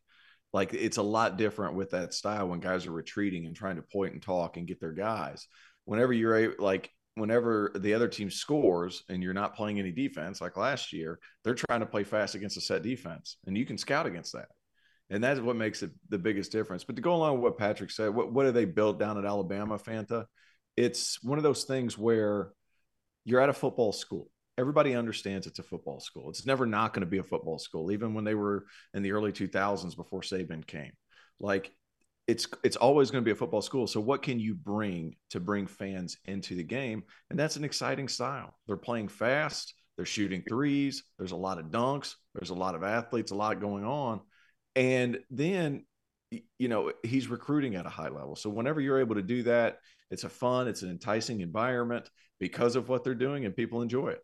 [0.52, 3.82] Like it's a lot different with that style when guys are retreating and trying to
[3.82, 5.48] point and talk and get their guys.
[5.86, 10.58] Whenever you're like whenever the other team scores and you're not playing any defense like
[10.58, 14.06] last year, they're trying to play fast against a set defense, and you can scout
[14.06, 14.48] against that.
[15.12, 16.84] And that's what makes it the biggest difference.
[16.84, 19.26] But to go along with what Patric said, what, what do they built down at
[19.26, 20.26] Alabama, Fanta?
[20.78, 22.52] It's one of those things where
[23.26, 24.30] you're at a football school.
[24.60, 26.30] Everybody understands it's a football school.
[26.30, 29.14] It's never not going to be a football school, even when they were in the
[29.14, 30.92] early 2000s before Saban came.
[31.40, 31.72] Like
[32.28, 33.88] it's it's always going to be a football school.
[33.88, 37.04] So what can you bring to bring fans into the game?
[37.30, 38.54] And that's an exciting style.
[38.68, 39.74] They're playing fast.
[39.96, 41.04] They're shooting threes.
[41.18, 42.16] There's a lot of dunks.
[42.36, 43.32] There's a lot of athletes.
[43.32, 44.20] A lot going on.
[44.76, 45.86] And then
[46.32, 48.36] you know he's recruiting at a high level.
[48.36, 49.78] So whenever you're able to do that,
[50.12, 54.10] it's a fun, it's an enticing environment because of what they're doing, and people enjoy
[54.10, 54.24] it.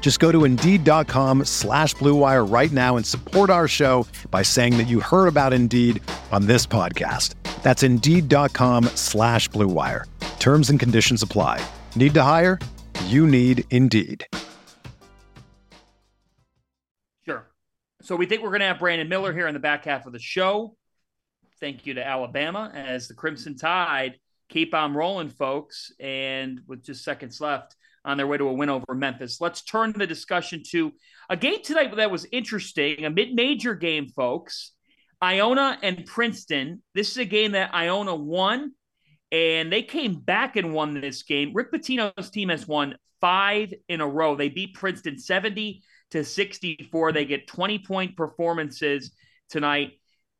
[0.00, 4.88] Just go to Indeed.com slash BlueWire right now and support our show by saying that
[4.88, 7.34] you heard about Indeed on this podcast.
[7.62, 10.04] That's Indeed.com slash BlueWire.
[10.38, 11.60] Terms and conditions apply.
[11.94, 12.58] Need to hire?
[13.04, 14.26] You need Indeed.
[17.26, 17.46] Sure.
[18.00, 20.14] So we think we're going to have Brandon Miller here in the back half of
[20.14, 20.74] the show.
[21.60, 24.14] Thank you to Alabama as the Crimson Tide
[24.48, 25.92] keep on rolling, folks.
[26.00, 29.92] And with just seconds left on their way to a win over Memphis, let's turn
[29.92, 30.92] the discussion to
[31.28, 34.72] a game tonight that was interesting, a mid major game, folks.
[35.22, 36.82] Iona and Princeton.
[36.94, 38.72] This is a game that Iona won,
[39.32, 41.52] and they came back and won this game.
[41.54, 44.36] Rick Pitino's team has won five in a row.
[44.36, 45.82] They beat Princeton 70
[46.12, 47.12] to 64.
[47.12, 49.12] They get 20 point performances
[49.50, 49.92] tonight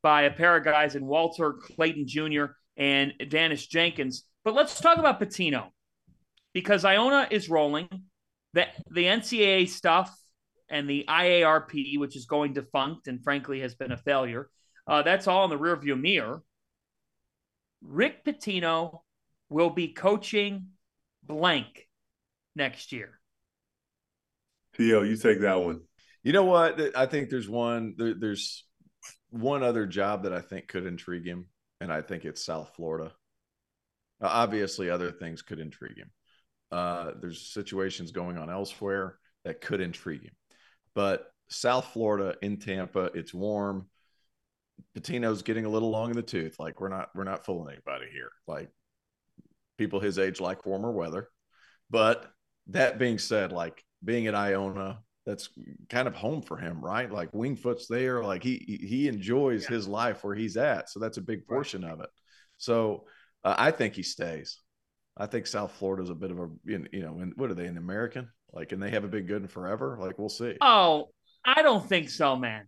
[0.02, 2.46] by a pair of guys in Walter Clayton Jr.
[2.78, 4.24] and Daniss Jenkins.
[4.44, 5.66] But let's talk about Pitino
[6.54, 7.88] because Iona is rolling.
[8.54, 10.16] The, the NCAA stuff
[10.70, 14.48] and the IARP, which is going defunct and frankly has been a failure,
[14.86, 16.42] uh, that's all in the rearview mirror.
[17.82, 19.00] Rick Pitino
[19.50, 20.68] will be coaching
[21.22, 21.88] blank
[22.56, 23.18] next year.
[24.76, 25.80] T.O., you take that one.
[26.22, 26.96] You know what?
[26.96, 27.94] I think there's one.
[27.96, 28.64] There, there's
[29.30, 31.46] one other job that I think could intrigue him,
[31.80, 33.12] and I think it's South Florida.
[34.20, 36.10] Uh, obviously, other things could intrigue him.
[36.70, 40.34] Uh, there's situations going on elsewhere that could intrigue him,
[40.94, 43.88] but South Florida in Tampa, it's warm.
[44.96, 46.56] Pitino's getting a little long in the tooth.
[46.58, 48.30] Like we're not we're not fooling anybody here.
[48.46, 48.70] Like
[49.78, 51.28] people his age like warmer weather.
[51.90, 52.30] But
[52.68, 55.50] that being said, like being at Iona, that's
[55.90, 57.12] kind of home for him, right?
[57.12, 59.76] Like Winged Foot's there, like he he enjoys yeah.
[59.76, 61.92] his life where he's at, so that's a big portion right.
[61.92, 62.08] of it.
[62.56, 63.04] So
[63.44, 64.58] uh, I think he stays.
[65.18, 67.76] I think South Florida's a bit of a you know, in, what are they an
[67.76, 68.30] American?
[68.52, 69.98] Like, and they have a been good in forever.
[70.00, 70.56] Like, we'll see.
[70.62, 71.10] Oh,
[71.44, 72.66] I don't think so, man.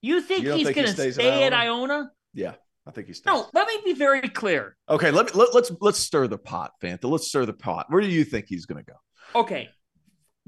[0.00, 1.56] You think you he's going to stay at Iona?
[1.56, 2.10] Iona?
[2.32, 2.54] Yeah,
[2.86, 3.26] I think he stays.
[3.26, 4.74] No, let me be very clear.
[4.88, 7.04] Okay, let me let, let's let's stir the pot, Fanta.
[7.04, 7.86] Let's stir the pot.
[7.90, 9.40] Where do you think he's going to go?
[9.40, 9.68] Okay,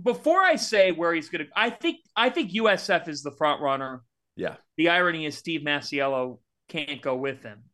[0.02, 3.60] before I say where he's going to, I think I think USF is the front
[3.60, 4.02] runner.
[4.36, 4.56] Yeah.
[4.76, 6.38] The irony is Steve Masiello
[6.68, 7.64] can't go with him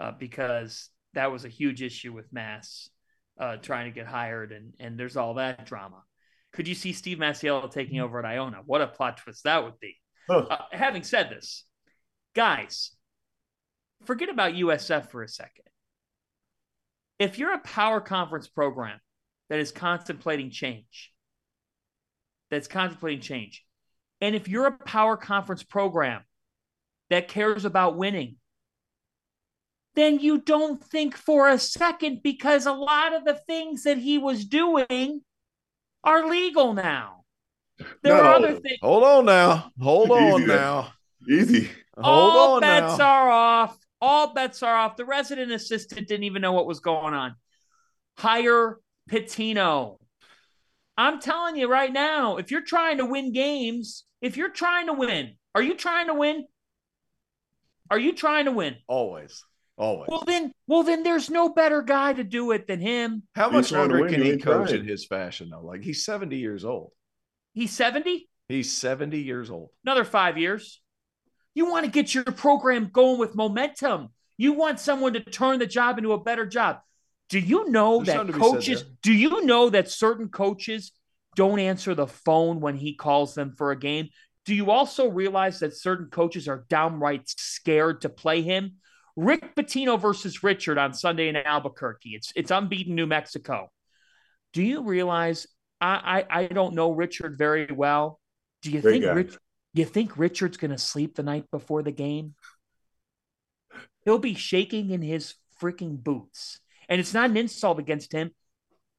[0.00, 2.90] uh, because that was a huge issue with Mass
[3.38, 6.02] uh, trying to get hired, and and there's all that drama.
[6.52, 8.58] Could you see Steve Masiello taking over at Iona?
[8.64, 9.94] What a plot twist that would be.
[10.28, 10.46] Huh.
[10.50, 11.64] Uh, having said this,
[12.34, 12.92] guys,
[14.04, 15.64] forget about USF for a second.
[17.18, 18.98] If you're a power conference program
[19.48, 21.12] that is contemplating change,
[22.50, 23.64] that's contemplating change.
[24.20, 26.22] And if you're a power conference program
[27.10, 28.36] that cares about winning,
[29.94, 34.18] then you don't think for a second because a lot of the things that he
[34.18, 35.22] was doing
[36.04, 37.24] are legal now.
[38.02, 38.22] There no.
[38.22, 38.78] are other things.
[38.82, 39.70] Hold on now.
[39.80, 40.92] Hold on Easy now.
[41.28, 41.70] Easy.
[41.98, 43.04] Hold All on bets now.
[43.04, 43.78] are off.
[44.00, 44.96] All bets are off.
[44.96, 47.34] The resident assistant didn't even know what was going on.
[48.18, 48.78] Hire
[49.10, 49.98] Pitino.
[50.96, 54.92] I'm telling you right now, if you're trying to win games, if you're trying to
[54.94, 56.46] win, are you trying to win?
[57.90, 58.76] Are you trying to win?
[58.88, 59.44] Always.
[59.76, 60.08] Always.
[60.08, 63.24] Well then, well then, there's no better guy to do it than him.
[63.34, 65.60] How much longer can he he coach in his fashion though?
[65.64, 66.92] Like he's 70 years old.
[67.52, 69.70] He's 70, He's 70 years old.
[69.84, 70.80] another five years.
[71.54, 74.08] You want to get your program going with momentum.
[74.38, 76.80] You want someone to turn the job into a better job.
[77.28, 78.84] Do you know There's that something to be said coaches?
[79.02, 80.92] Do you know that certain coaches
[81.34, 84.08] don't answer the phone when he calls them for a game?
[84.44, 88.76] Do you also realize that certain coaches are downright scared to play him?
[89.16, 92.10] Rick Pitino versus Richard on Sunday in Albuquerque.
[92.10, 93.72] It's it's unbeaten New Mexico.
[94.52, 95.46] Do you realize?
[95.80, 98.20] I I, I don't know Richard very well.
[98.62, 99.12] Do you Great think guy.
[99.12, 99.36] Rich?
[99.74, 102.34] You think Richard's going to sleep the night before the game?
[104.04, 106.60] He'll be shaking in his freaking boots.
[106.88, 108.30] And it's not an insult against him.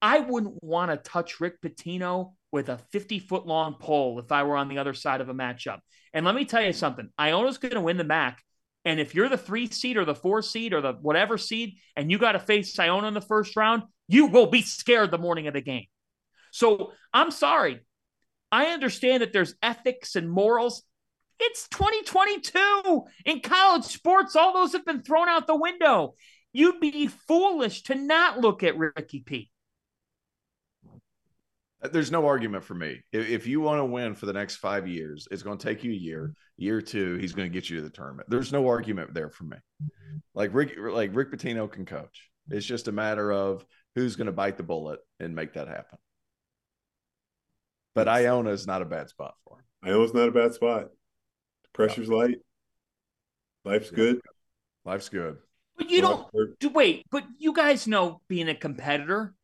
[0.00, 4.44] I wouldn't want to touch Rick Pitino with a 50 foot long pole if I
[4.44, 5.80] were on the other side of a matchup.
[6.14, 8.36] And let me tell you something Iona's going to win the MAAC.
[8.84, 12.10] And if you're the three seed or the four seed or the whatever seed, and
[12.10, 15.46] you got to face Iona in the first round, you will be scared the morning
[15.46, 15.86] of the game.
[16.52, 17.80] So I'm sorry.
[18.50, 20.82] I understand that there's ethics and morals.
[21.38, 24.34] It's 2022 in college sports.
[24.34, 26.14] All those have been thrown out the window.
[26.58, 29.48] You'd be foolish to not look at Ricky P.
[31.80, 33.00] Uh, there's no argument for me.
[33.12, 35.84] If, if you want to win for the next five years, it's going to take
[35.84, 36.34] you a year.
[36.56, 38.28] Year two, he's going to get you to the tournament.
[38.28, 39.56] There's no argument there for me.
[40.34, 42.28] Like Rick, like Rick Pitino can coach.
[42.50, 45.98] It's just a matter of who's going to bite the bullet and make that happen.
[47.94, 49.64] But Iona is not a bad spot for him.
[49.84, 50.88] Iona's not a bad spot.
[51.72, 52.38] Pressure's light.
[53.64, 54.20] Life's good.
[54.84, 55.36] Life's good.
[55.78, 56.26] But you don't
[56.58, 59.34] do- wait, but you guys know being a competitor.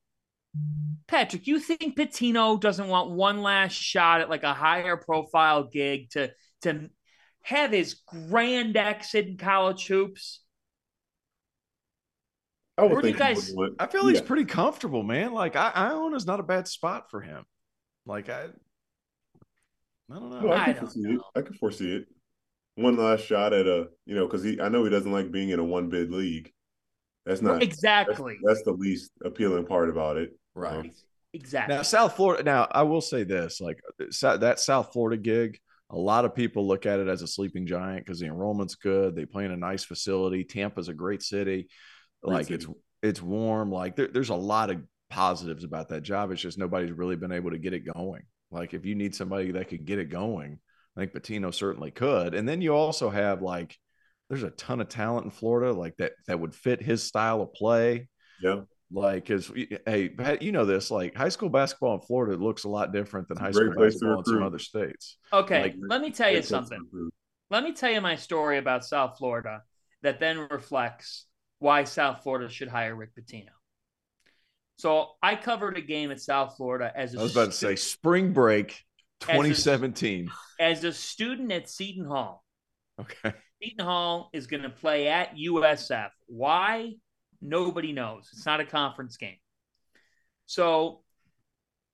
[1.06, 6.10] Patric, you think Pitino doesn't want one last shot at like a higher profile gig
[6.10, 6.90] to to
[7.42, 10.40] have his grand exit in college hoops?
[12.76, 14.26] I would Where do you think guys- would I feel he's yeah.
[14.26, 15.32] pretty comfortable, man.
[15.32, 17.44] Like I, Iona's not a bad spot for him.
[18.06, 18.46] Like I,
[20.10, 20.40] I don't know.
[20.40, 21.20] No, I I can don't foresee it.
[21.36, 22.06] I can foresee it.
[22.76, 25.50] One last shot at a, you know, because he, I know he doesn't like being
[25.50, 26.52] in a one bid league.
[27.24, 28.36] That's not exactly.
[28.42, 30.30] that's the least appealing part about it.
[30.56, 30.62] Um.
[30.62, 30.92] right.
[31.34, 31.74] Exactly.
[31.74, 32.44] Now, South Florida.
[32.44, 33.80] Now, I will say this: like
[34.22, 35.58] that South Florida gig,
[35.90, 39.16] a lot of people look at it as a sleeping giant because the enrollment's good.
[39.16, 40.44] They play in a nice facility.
[40.44, 41.68] Tampa's a great city.
[42.22, 42.54] Great like city.
[42.64, 42.66] it's
[43.02, 43.72] it's warm.
[43.72, 46.30] Like there, there's a lot of positives about that job.
[46.30, 48.22] It's just nobody's really been able to get it going.
[48.52, 50.60] Like if you need somebody that could get it going,
[50.96, 52.34] I think Pitino certainly could.
[52.34, 53.76] And then you also have like
[54.28, 57.52] there's a ton of talent in Florida like that that would fit his style of
[57.52, 58.08] play.
[58.42, 58.62] Yeah.
[58.92, 59.50] Like, cause
[59.86, 60.90] hey, Pat, you know this.
[60.90, 64.24] Like, high school basketball in Florida looks a lot different than high school basketball in
[64.24, 65.18] some other states.
[65.32, 67.10] Okay, like- let me tell you Great place to something.
[67.50, 69.62] Let me tell you my story about South Florida
[70.02, 71.26] that then reflects
[71.58, 73.50] why South Florida should hire Rick Pitino.
[74.76, 77.76] So I covered a game at South Florida as a I was about to say
[77.76, 78.84] spring break,
[79.28, 80.30] As a- 2017.
[80.60, 82.44] as a student at Seton Hall.
[83.00, 83.32] Okay,
[83.62, 86.10] Seton Hall is going to play at USF.
[86.26, 86.94] Why?
[87.40, 88.28] Nobody knows.
[88.32, 89.36] It's not a conference game.
[90.46, 91.02] So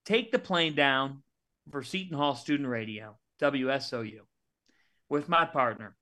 [0.04, 1.22] take the plane down
[1.70, 4.20] for Seton Hall Student Radio, WSOU,
[5.08, 5.96] with my partner,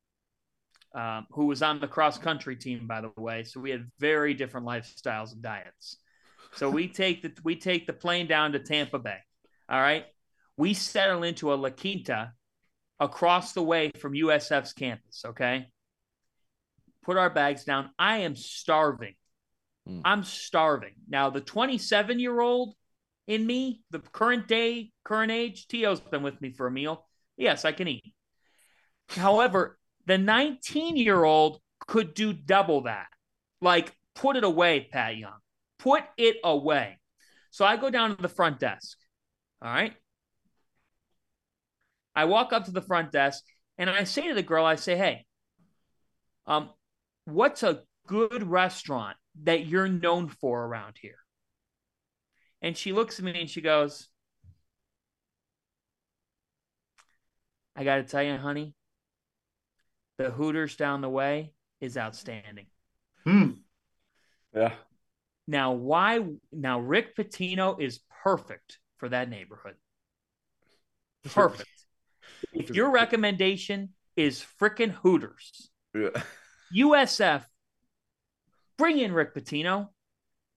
[0.95, 3.45] um, who was on the cross country team, by the way.
[3.45, 5.99] So we had very different lifestyles and diets.
[6.55, 9.19] So we take the we take the plane down to Tampa Bay.
[9.69, 10.07] All right.
[10.59, 12.33] We settle into a La Quinta
[13.01, 15.23] across the way from USF's campus.
[15.25, 15.69] Okay.
[17.05, 17.91] Put our bags down.
[17.97, 19.15] I am starving.
[19.87, 20.01] Hmm.
[20.05, 20.95] I'm starving.
[21.09, 22.75] Now, the 27 year old
[23.29, 27.07] in me, the current day, current age, T.O's been with me for a meal.
[27.37, 28.13] Yes, I can eat.
[29.11, 33.07] However, the 19 year old could do double that.
[33.61, 35.39] Like, put it away, Pat Young.
[35.79, 36.99] Put it away.
[37.53, 38.99] So I go down to the front desk.
[39.63, 39.95] All right.
[42.15, 43.43] I walk up to the front desk
[43.77, 45.25] and I say to the girl, I say, hey,
[46.47, 46.71] um,
[47.25, 51.19] what's a good restaurant that you're known for around here?
[52.61, 54.09] And she looks at me and she goes,
[57.77, 58.75] I got to tell you, honey,
[60.17, 62.67] the Hooters down the way is outstanding.
[63.25, 63.51] Hmm.
[64.53, 64.75] yeah,
[65.47, 66.25] Now, why?
[66.51, 69.77] Now, Rick Pitino is perfect for that neighborhood.
[71.25, 71.69] Perfect.
[72.53, 76.11] If your recommendation is frickin' Hooters, yeah.
[76.75, 77.45] USF,
[78.77, 79.89] bring in Rick Pitino.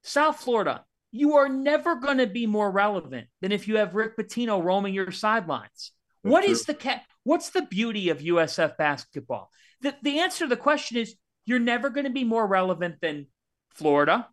[0.03, 4.17] South Florida, you are never going to be more relevant than if you have Rick
[4.17, 5.91] Pitino roaming your sidelines.
[6.23, 6.51] That's What true.
[6.51, 7.03] is the cat?
[7.23, 9.51] What's the beauty of USF basketball?
[9.81, 11.15] The, the answer to the question is
[11.45, 13.27] you're never going to be more relevant than
[13.75, 14.27] Florida,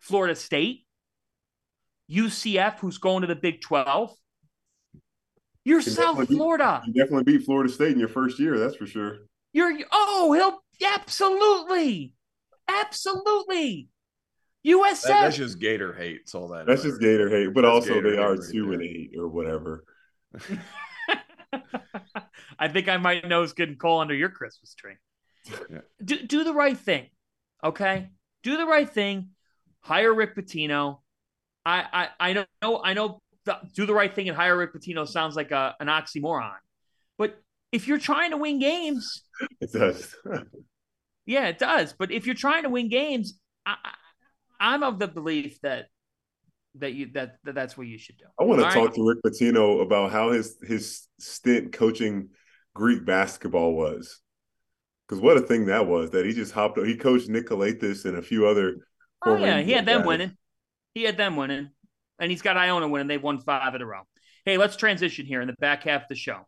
[0.00, 0.84] Florida State,
[2.10, 4.12] UCF, who's going to the Big 12.
[5.64, 6.82] You're Can South definitely be- Florida.
[6.86, 9.18] You definitely beat Florida State in your first year, that's for sure.
[9.52, 12.14] You're oh, he'll absolutely,
[12.68, 13.88] absolutely.
[14.66, 15.02] USF.
[15.02, 16.20] That- that's just Gator hate.
[16.22, 16.66] It's all that.
[16.66, 18.72] That's just Gator hate, but That's also Gator they are right two there.
[18.74, 19.84] and eight or whatever.
[22.58, 24.94] I think I might know good getting coal under your Christmas tree.
[25.70, 25.80] Yeah.
[26.02, 27.08] Do do the right thing,
[27.64, 28.08] okay?
[28.42, 29.30] Do the right thing.
[29.80, 31.00] Hire Rick Pitino.
[31.66, 33.18] I I I know I know.
[33.44, 36.52] The, do the right thing and hire Rick Pitino sounds like a, an oxymoron,
[37.18, 37.38] but
[37.72, 39.24] if you're trying to win games,
[39.60, 40.14] It does.
[41.26, 41.94] yeah, it does.
[41.98, 43.76] But if you're trying to win games, I,
[44.60, 45.86] I'm of the belief that
[46.76, 48.24] that you that, that that's what you should do.
[48.40, 48.94] I want to All talk right?
[48.94, 52.28] to Rick Pitino about how his his stint coaching
[52.74, 54.20] Greek basketball was.
[55.08, 56.78] Because what a thing that was that he just hopped.
[56.78, 58.76] He coached Nick Kalathis and a few other.
[59.24, 60.36] Oh yeah, he had them winning.
[60.94, 61.70] He had them winning,
[62.22, 63.02] and he's got Iona winning.
[63.02, 64.02] And They've won five in a row.
[64.44, 66.46] Hey, let's transition here in the back half of the show.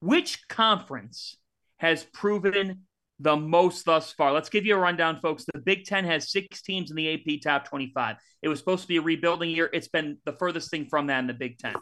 [0.00, 1.36] Which conference
[1.76, 2.80] has proven
[3.20, 4.32] the most thus far?
[4.32, 5.44] Let's give you a rundown, folks.
[5.44, 8.16] The Big Ten has six teams in the AP top 25.
[8.42, 9.70] It was supposed to be a rebuilding year.
[9.72, 11.74] It's been the furthest thing from that in the Big Ten.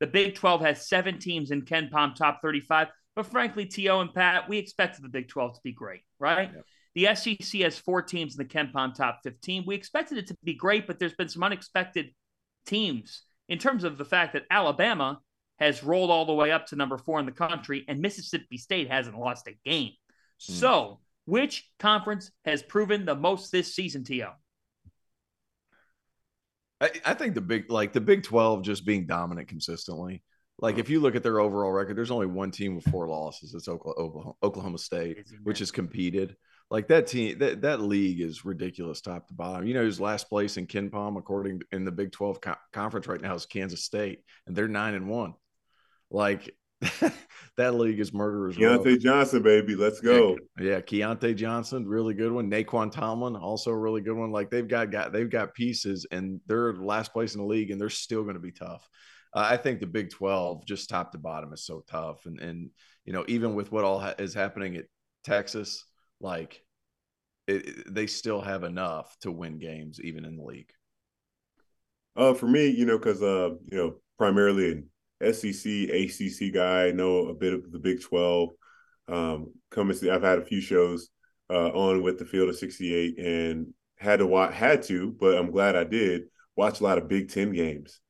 [0.00, 2.88] The Big 12 has seven teams in KenPom top 35.
[3.14, 4.00] But frankly, T.O.
[4.00, 6.50] and Pat, we expected the Big 12 to be great, right?
[6.94, 9.64] The SEC has four teams in the KenPom top 15.
[9.66, 12.10] We expected it to be great, but there's been some unexpected
[12.66, 15.20] teams in terms of the fact that Alabama
[15.58, 18.90] has rolled all the way up to number four in the country, and Mississippi State
[18.90, 19.92] hasn't lost a game.
[20.46, 20.52] Hmm.
[20.52, 24.30] So, which conference has proven the most this season, T.O.?
[26.80, 30.22] I, I think the big like the Big Twelve just being dominant consistently.
[30.58, 33.54] Like if you look at their overall record, there's only one team with four losses.
[33.54, 36.36] It's Oklahoma, Oklahoma State, which has competed.
[36.70, 39.66] Like that team, that, that league is ridiculous, top to bottom.
[39.66, 43.20] You know, who's last place in KenPom according in the Big Twelve co- conference right
[43.20, 45.34] now is Kansas State, and they're nine and one.
[46.10, 46.56] Like
[47.56, 48.58] that league is murderers.
[48.58, 48.78] row.
[48.78, 50.36] Deontay Johnson, baby, let's go.
[50.58, 52.50] Yeah, Keyontae Johnson, really good one.
[52.50, 54.30] Nae'Qwan Tomlin, also a really good one.
[54.30, 57.80] Like they've got, got they've got pieces, and they're last place in the league, and
[57.80, 58.88] they're still going to be tough.
[59.36, 62.70] I think the Big Twelve, just top to bottom, is so tough, and and
[63.04, 64.86] you know even with what all ha- is happening at
[65.24, 65.84] Texas,
[66.20, 66.62] like
[67.46, 70.72] it, it- they still have enough to win games even in the league.
[72.16, 74.88] Uh, for me, you know, because uh, you know, primarily an
[75.20, 78.50] SEC, ACC guy, I know a bit of the Big Twelve.
[79.08, 81.08] Um, come and see, I've had a few shows
[81.50, 85.50] uh, on with the Field of 68, and had to watch, had to, but I'm
[85.50, 86.24] glad I did
[86.56, 88.00] watch a lot of Big Ten games.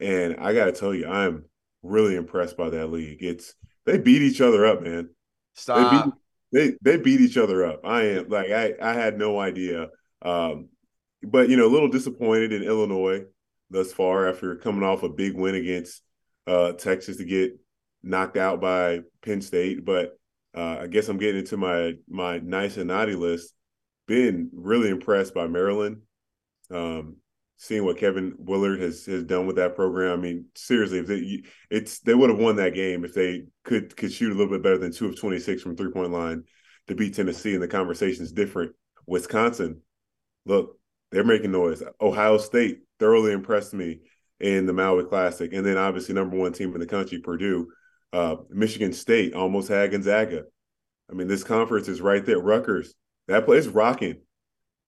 [0.00, 1.44] And I got to tell you, I'm
[1.82, 3.22] really impressed by that league.
[3.22, 5.04] It's they beat each other up, man.
[5.04, 5.10] They
[5.54, 6.04] Stop.
[6.04, 6.14] beat
[6.52, 7.80] they they beat each other up.
[7.84, 9.88] I am like I I had no idea.
[10.22, 10.68] Um,
[11.22, 13.24] but you know, a little disappointed in Illinois
[13.70, 16.02] thus far after coming off a big win against
[16.46, 17.58] uh, Texas to get
[18.02, 19.84] knocked out by Penn State.
[19.84, 20.18] But
[20.56, 23.52] uh, I guess I'm getting into my my nice and naughty list.
[24.06, 26.02] Been really impressed by Maryland.
[26.70, 27.16] Um,
[27.56, 30.18] seeing what Kevin Willard has has done with that program.
[30.18, 33.96] I mean, seriously, if they it's they would have won that game if they could
[33.96, 36.44] could shoot a little bit better than two of twenty six from three point line
[36.88, 38.72] to beat Tennessee, and the conversation is different.
[39.06, 39.80] Wisconsin,
[40.44, 40.78] look,
[41.10, 41.82] they're making noise.
[42.00, 44.00] Ohio State thoroughly impressed me
[44.40, 47.68] in the Maui Classic, and then obviously number one team in the country, Purdue.
[48.12, 50.44] Uh, Michigan State almost had Gonzaga.
[51.10, 52.38] I mean, this conference is right there.
[52.38, 52.94] Rutgers,
[53.28, 54.20] that place rocking.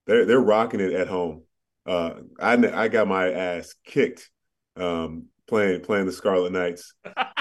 [0.07, 1.43] They're they're rocking it at home.
[1.89, 4.29] Uh, I I got my ass kicked
[4.77, 7.33] um, playing playing the Scarlet Knights uh,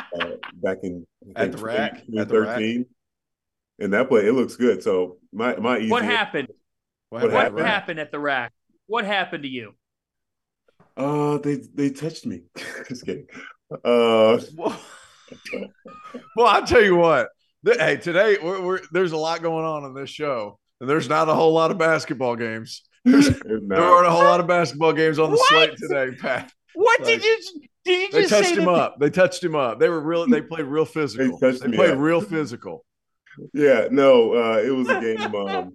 [0.54, 1.98] back in I At the rack?
[1.98, 2.86] At the 2013.
[3.80, 4.82] And that play, it looks good.
[4.82, 6.48] So my my easy What happened?
[7.10, 7.60] What What happened?
[7.68, 8.54] happened at the rack?
[8.88, 9.74] What happened to you?
[10.96, 12.44] Uh, they they touched me.
[12.88, 13.28] Just kidding.
[13.84, 14.40] Uh,
[16.36, 17.30] well, I'll tell you what.
[17.66, 21.28] Hey, today we're, we're, there's a lot going on in this show, and there's not
[21.28, 22.84] a whole lot of basketball games.
[23.12, 23.76] There's, there nah.
[23.78, 25.48] aren't a whole lot of basketball games on the What?
[25.50, 26.52] slate today, Pat.
[26.74, 27.40] What Like, did you
[27.86, 29.00] did you They just say touched him that- up.
[29.00, 29.80] They touched him up.
[29.80, 30.28] They were real.
[30.28, 31.40] They played real physical.
[31.40, 31.98] touched They played up.
[32.00, 32.86] real physical.
[33.54, 35.18] yeah, no, uh, it was a game.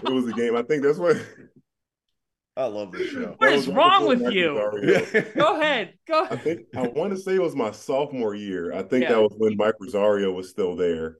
[0.00, 0.56] Um, it was a game.
[0.56, 1.16] I think that's what.
[2.56, 3.20] I love this show.
[3.36, 4.58] What that is wrong before with you?
[4.58, 5.32] Rosario.
[5.36, 5.94] Go ahead.
[6.08, 8.72] Go I think I want to say it was my sophomore year.
[8.72, 9.12] I think Yeah.
[9.12, 11.18] that was when Mike Rosario was still there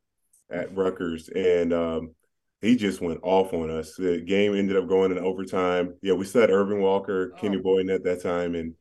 [0.50, 2.14] at Rutgers, and um,
[2.60, 3.94] he just went off on us.
[3.94, 5.94] The game ended up going in overtime.
[6.02, 7.40] Yeah, we still had Erving Walker, oh.
[7.40, 8.74] Kenny Boynton at that time, and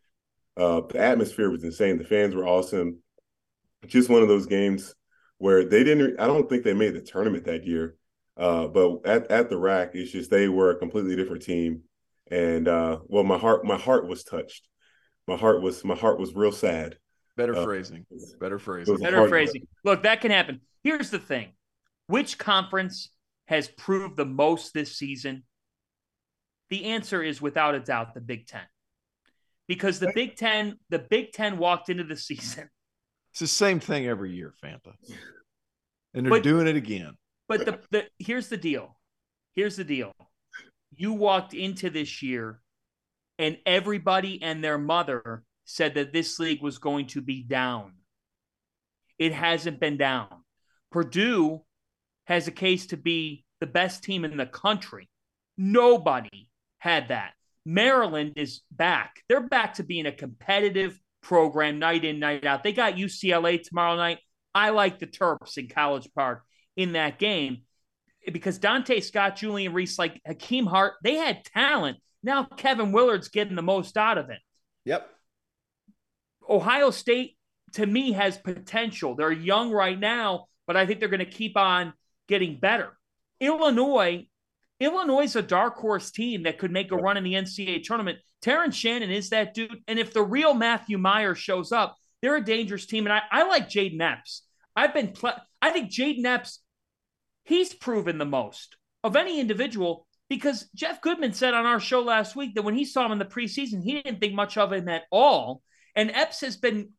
[0.55, 1.97] uh, the atmosphere was insane.
[1.97, 2.99] The fans were awesome.
[3.85, 4.95] Just one of those games
[5.37, 6.19] where they didn't.
[6.19, 7.95] I don't think they made the tournament that year.
[8.35, 11.81] Uh, but at, at the rack, it's just they were a completely different team.
[12.29, 14.67] And uh, well, my heart my heart was touched.
[15.27, 16.97] My heart was my heart was real sad.
[17.35, 18.05] Better uh, phrasing.
[18.39, 18.97] Better phrasing.
[18.97, 19.67] Better phrasing.
[19.83, 20.61] Look, that can happen.
[20.83, 21.53] Here's the thing:
[22.07, 23.11] which conference
[23.47, 25.43] has proved the most this season?
[26.69, 28.65] The answer is without a doubt the Big Ten,
[29.67, 32.69] because the Big Ten, the Big Ten walked into the season.
[33.31, 34.93] It's the same thing every year, Fanta,
[36.13, 37.15] and they're but, doing it again.
[37.47, 38.99] But the, the here's the deal.
[39.53, 40.13] Here's the deal.
[40.95, 42.59] You walked into this year,
[43.39, 47.93] and everybody and their mother said that this league was going to be down.
[49.19, 50.27] It hasn't been down.
[50.91, 51.61] Purdue
[52.27, 55.09] has a case to be the best team in the country.
[55.57, 57.33] Nobody had that.
[57.65, 59.23] Maryland is back.
[59.27, 62.63] They're back to being a competitive program night in, night out.
[62.63, 64.19] They got UCLA tomorrow night.
[64.53, 66.43] I like the Terps in College Park
[66.75, 67.63] in that game
[68.31, 71.97] because Donta Scott, Julian Reese, like Hakim Hart, they had talent.
[72.23, 74.39] Now Kevin Willard's getting the most out of it.
[74.85, 75.09] Yep.
[76.49, 77.37] Ohio State,
[77.73, 79.15] to me, has potential.
[79.15, 81.93] They're young right now, but I think they're going to keep on
[82.27, 82.97] getting better.
[83.39, 84.27] Illinois,
[84.79, 88.19] Illinois is a dark horse team that could make a run in the NCAA tournament.
[88.41, 89.81] Terrence Shannon is that dude.
[89.87, 93.05] And if the real Matthew Mayer shows up, they're a dangerous team.
[93.05, 94.43] And I, I like Jayden Epps.
[94.75, 95.13] I've been,
[95.61, 96.61] I think Jayden Epps,
[97.43, 102.35] he's proven the most of any individual because Jeff Goodman said on our show last
[102.35, 104.89] week that when he saw him in the preseason, he didn't think much of him
[104.89, 105.61] at all.
[105.95, 106.89] And Epps has been,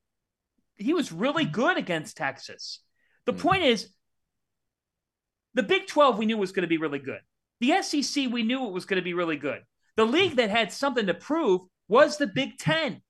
[0.76, 2.80] he was really good against Texas.
[3.26, 3.38] The mm.
[3.38, 3.90] point is,
[5.58, 7.20] the Big 12 we knew was going to be really good.
[7.60, 9.62] The SEC we knew it was going to be really good.
[9.96, 13.02] The league that had something to prove was the Big 10.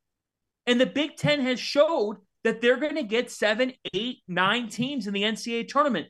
[0.67, 5.07] And the Big 10 has showed that they're going to get seven, eight, nine teams
[5.07, 6.07] in the NCAA tournament.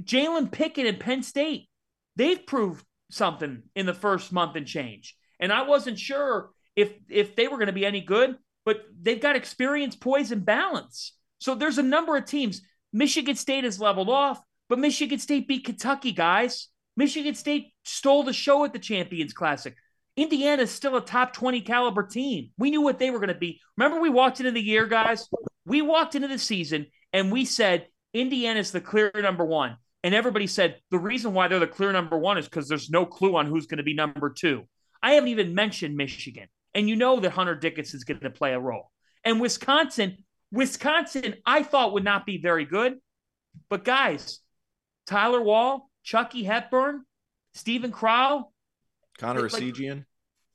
[0.00, 1.68] Jalen Pickett and Penn State,
[2.14, 5.16] they've proved something in the first month and change.
[5.40, 9.20] And I wasn't sure if if they were going to be any good, but they've
[9.20, 11.12] got experience, poise, and balance.
[11.38, 12.62] So there's a number of teams.
[12.92, 16.68] Michigan State has leveled off, but Michigan State beat Kentucky, guys.
[16.96, 19.74] Michigan State stole the show at the Champions Classic.
[20.16, 22.50] Indiana's still a top 20 caliber team.
[22.56, 23.60] We knew what they were going to be.
[23.76, 25.28] Remember, we walked into the year, guys?
[25.66, 29.76] We walked into the season and we said Indiana's the clear number one.
[30.04, 33.06] And everybody said the reason why they're the clear number one is because there's no
[33.06, 34.64] clue on who's going to be number two.
[35.02, 36.46] I haven't even mentioned Michigan.
[36.74, 38.90] And you know that Hunter Dickinson is going to play a role.
[39.24, 40.18] And Wisconsin,
[40.52, 42.98] Wisconsin, I thought would not be very good.
[43.68, 44.40] But guys,
[45.06, 47.04] Tyler Wahl, Chucky Hepburn,
[47.54, 48.52] Steven Crowl,
[49.18, 50.04] Connor Essegian.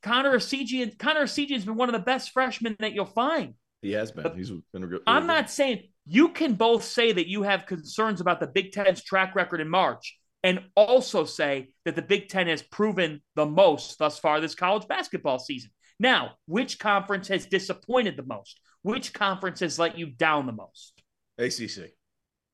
[0.01, 0.97] Connor Essegian.
[0.97, 3.55] Connor Essegian's been one of the best freshmen that you'll find.
[3.81, 4.23] He has been.
[4.23, 4.85] But He's been.
[4.85, 8.71] Really I'm not saying you can both say that you have concerns about the Big
[8.71, 13.45] Ten's track record in March, and also say that the Big Ten has proven the
[13.45, 15.71] most thus far this college basketball season.
[15.99, 18.59] Now, which conference has disappointed the most?
[18.81, 21.01] Which conference has let you down the most?
[21.37, 21.91] ACC.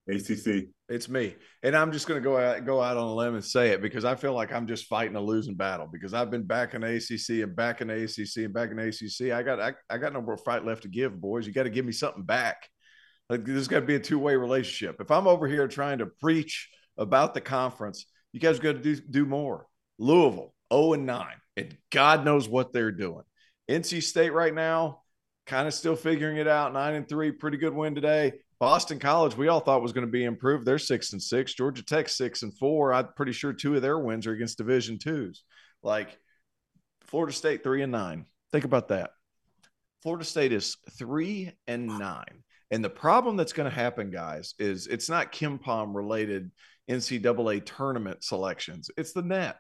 [0.08, 0.68] ACC.
[0.88, 3.44] It's me, and I'm just going to go out go out on a limb and
[3.44, 6.44] say it because I feel like I'm just fighting a losing battle because I've been
[6.44, 9.32] back in ACC and back in ACC and back in ACC.
[9.32, 11.48] I got I, I got no more fight left to give, boys.
[11.48, 12.70] You got to give me something back.
[13.32, 14.98] Like there's got to be a two way relationship.
[15.00, 16.70] If I'm over here trying to preach
[17.00, 19.66] about the conference, you guys got to do do more.
[19.98, 21.28] Louisville 0 and 9,
[21.58, 23.24] and God knows what they're doing.
[23.70, 25.02] NC State right now,
[25.48, 26.74] kind of still figuring it out.
[26.74, 28.34] Nine and three, pretty good win today.
[28.66, 30.66] Boston College, we all thought was going to be improved.
[30.66, 31.54] They're six and six.
[31.54, 32.96] Georgia Tech six and four.
[32.96, 35.44] I'm pretty sure two of their wins are against Division twos.
[35.84, 36.18] Like
[37.04, 38.26] Florida State three and nine.
[38.52, 39.12] Think about that.
[40.02, 42.44] Florida State is three and nine.
[42.72, 46.50] And the problem that's going to happen, guys, is it's not KenPom related
[46.90, 48.90] NCAA tournament selections.
[48.98, 49.58] It's the net.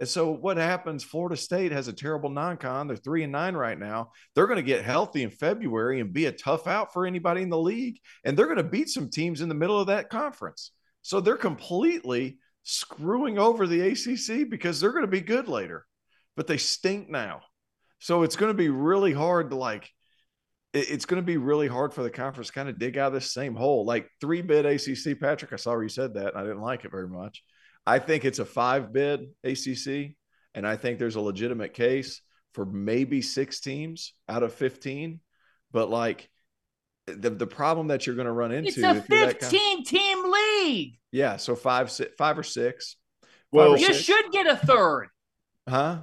[0.00, 1.04] And so what happens?
[1.04, 2.88] Florida State has a terrible non-con.
[2.88, 4.12] They're three and nine right now.
[4.34, 7.50] They're going to get healthy in February and be a tough out for anybody in
[7.50, 7.98] the league.
[8.24, 10.72] And they're going to beat some teams in the middle of that conference.
[11.02, 15.84] So they're completely screwing over the ACC because they're going to be good later,
[16.34, 17.42] but they stink now.
[17.98, 19.90] So it's going to be really hard to like.
[20.72, 23.12] It's going to be really hard for the conference to kind of dig out of
[23.12, 23.84] this same hole.
[23.84, 25.52] Like three bid ACC, Patric.
[25.52, 26.28] I saw you said that.
[26.28, 27.42] And I didn't like it very much.
[27.90, 30.14] I think it's a five bid ACC,
[30.54, 32.22] and I think there's a legitimate case
[32.54, 35.18] for maybe six teams out of 15.
[35.72, 36.30] But like
[37.06, 40.30] the, the problem that you're going to run into, it's a 15 kind of, team
[40.30, 40.98] league.
[41.10, 41.36] Yeah.
[41.36, 42.94] So five, five or six.
[43.50, 45.08] Well, You should get a third.
[45.68, 46.02] huh?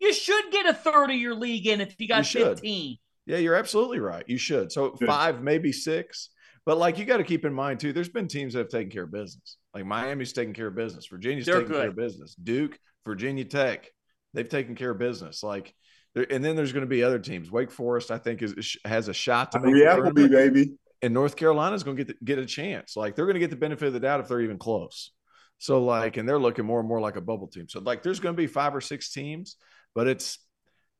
[0.00, 2.48] You should get a third of your league in if you got You should.
[2.56, 2.96] 15.
[3.26, 4.24] Yeah, you're absolutely right.
[4.26, 4.72] You should.
[4.72, 6.30] So five, maybe six.
[6.66, 8.90] But like you got to keep in mind too, there's been teams that have taken
[8.90, 9.56] care of business.
[9.72, 11.06] Like Miami's taking care of business.
[11.06, 12.34] Virginia's They're taking care of business.
[12.34, 13.88] Duke, Virginia Tech,
[14.34, 15.44] they've taken care of business.
[15.44, 15.72] Like,
[16.16, 17.50] and then there's going to be other teams.
[17.50, 20.54] Wake Forest, I think, is has a shot to make Tyree the Appleby, tournament.
[20.54, 20.72] baby.
[21.02, 22.96] and North Carolina's going to get the, get a chance.
[22.96, 25.12] Like they're going to get the benefit of the doubt if they're even close.
[25.58, 27.68] So like, and they're looking more and more like a bubble team.
[27.68, 29.56] So like, there's going to be five or six teams,
[29.94, 30.38] but it's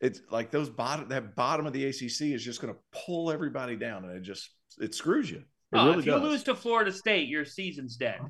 [0.00, 3.74] it's like those bottom that bottom of the ACC is just going to pull everybody
[3.74, 5.42] down, and it just it screws you.
[5.72, 6.22] It Oh, really if you does.
[6.22, 8.20] lose to Florida State, your season's dead.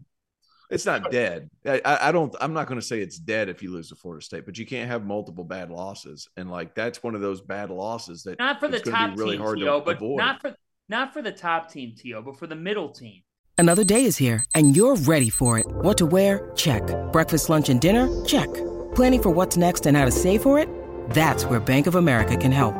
[0.68, 1.48] It's not dead.
[1.64, 2.34] I, I I don't.
[2.40, 4.66] I'm not going to say it's dead if you lose to Florida State, but you
[4.66, 8.58] can't have multiple bad losses, and like that's one of those bad losses that Not
[8.58, 10.18] for the it's be top really team, hard to T.O., but avoid.
[10.18, 10.56] not for
[10.88, 13.22] not for the top team, T.O., but for the middle team.
[13.58, 15.66] Another day is here, and you're ready for it.
[15.68, 16.50] What to wear?
[16.56, 16.82] Check.
[17.12, 18.24] Breakfast, lunch, and dinner?
[18.24, 18.52] Check.
[18.96, 20.68] Planning for what's next and how to save for it?
[21.10, 22.74] That's where Bank of America can help.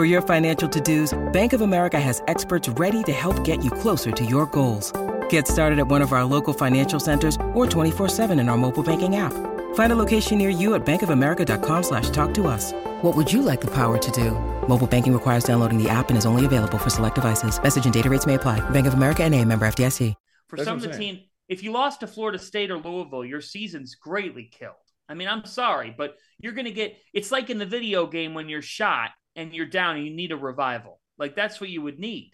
[0.00, 4.10] For your financial to-dos, Bank of America has experts ready to help get you closer
[4.10, 4.94] to your goals.
[5.28, 9.16] Get started at one of our local financial centers or 24-7 in our mobile banking
[9.16, 9.34] app.
[9.74, 12.72] Find a location near you at bankofamerica.com slash talk to us.
[13.02, 14.30] What would you like the power to do?
[14.66, 17.62] Mobile banking requires downloading the app and is only available for select devices.
[17.62, 18.58] Message and data rates may apply.
[18.70, 20.14] Bank of America and a member FDIC.
[20.48, 21.16] For That's some of the saying.
[21.16, 24.76] team, if you lost to Florida State or Louisville, your season's greatly killed.
[25.10, 28.32] I mean, I'm sorry, but you're going to get it's like in the video game
[28.32, 31.00] when you're shot and you're down and you need a revival.
[31.18, 32.32] Like that's what you would need.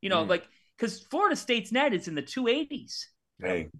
[0.00, 0.28] You know, Mm.
[0.28, 3.06] like because Florida State's net is in the 280s.
[3.40, 3.70] Dang.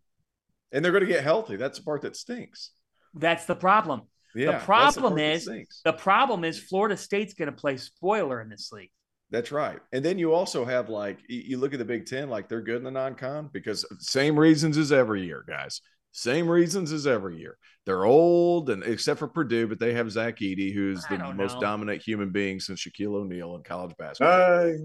[0.73, 1.57] and they're going to get healthy.
[1.57, 2.71] That's the part that stinks.
[3.15, 4.03] That's the problem.
[4.35, 5.81] Yeah, the problem part that is stinks.
[5.85, 8.91] the problem is Florida State's going to play spoiler in this league.
[9.31, 9.79] That's right.
[9.93, 12.61] And then you also have like you you look at the Big Ten, like they're
[12.63, 15.81] good in the non-con because same reasons as every year, guys.
[16.17, 17.59] Same reasons as every year.
[17.87, 21.55] They're old, and except for Purdue, but they have Zach Edey, who's I the most
[21.57, 21.61] know.
[21.61, 24.39] dominant human being since Shaquille O'Neal in college basketball.
[24.39, 24.77] Bye.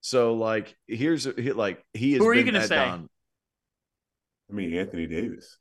[0.00, 2.18] so, like, here's he- like he is.
[2.18, 2.76] Who are you gonna say?
[2.76, 2.98] I
[4.50, 5.58] mean, Anthony Davis.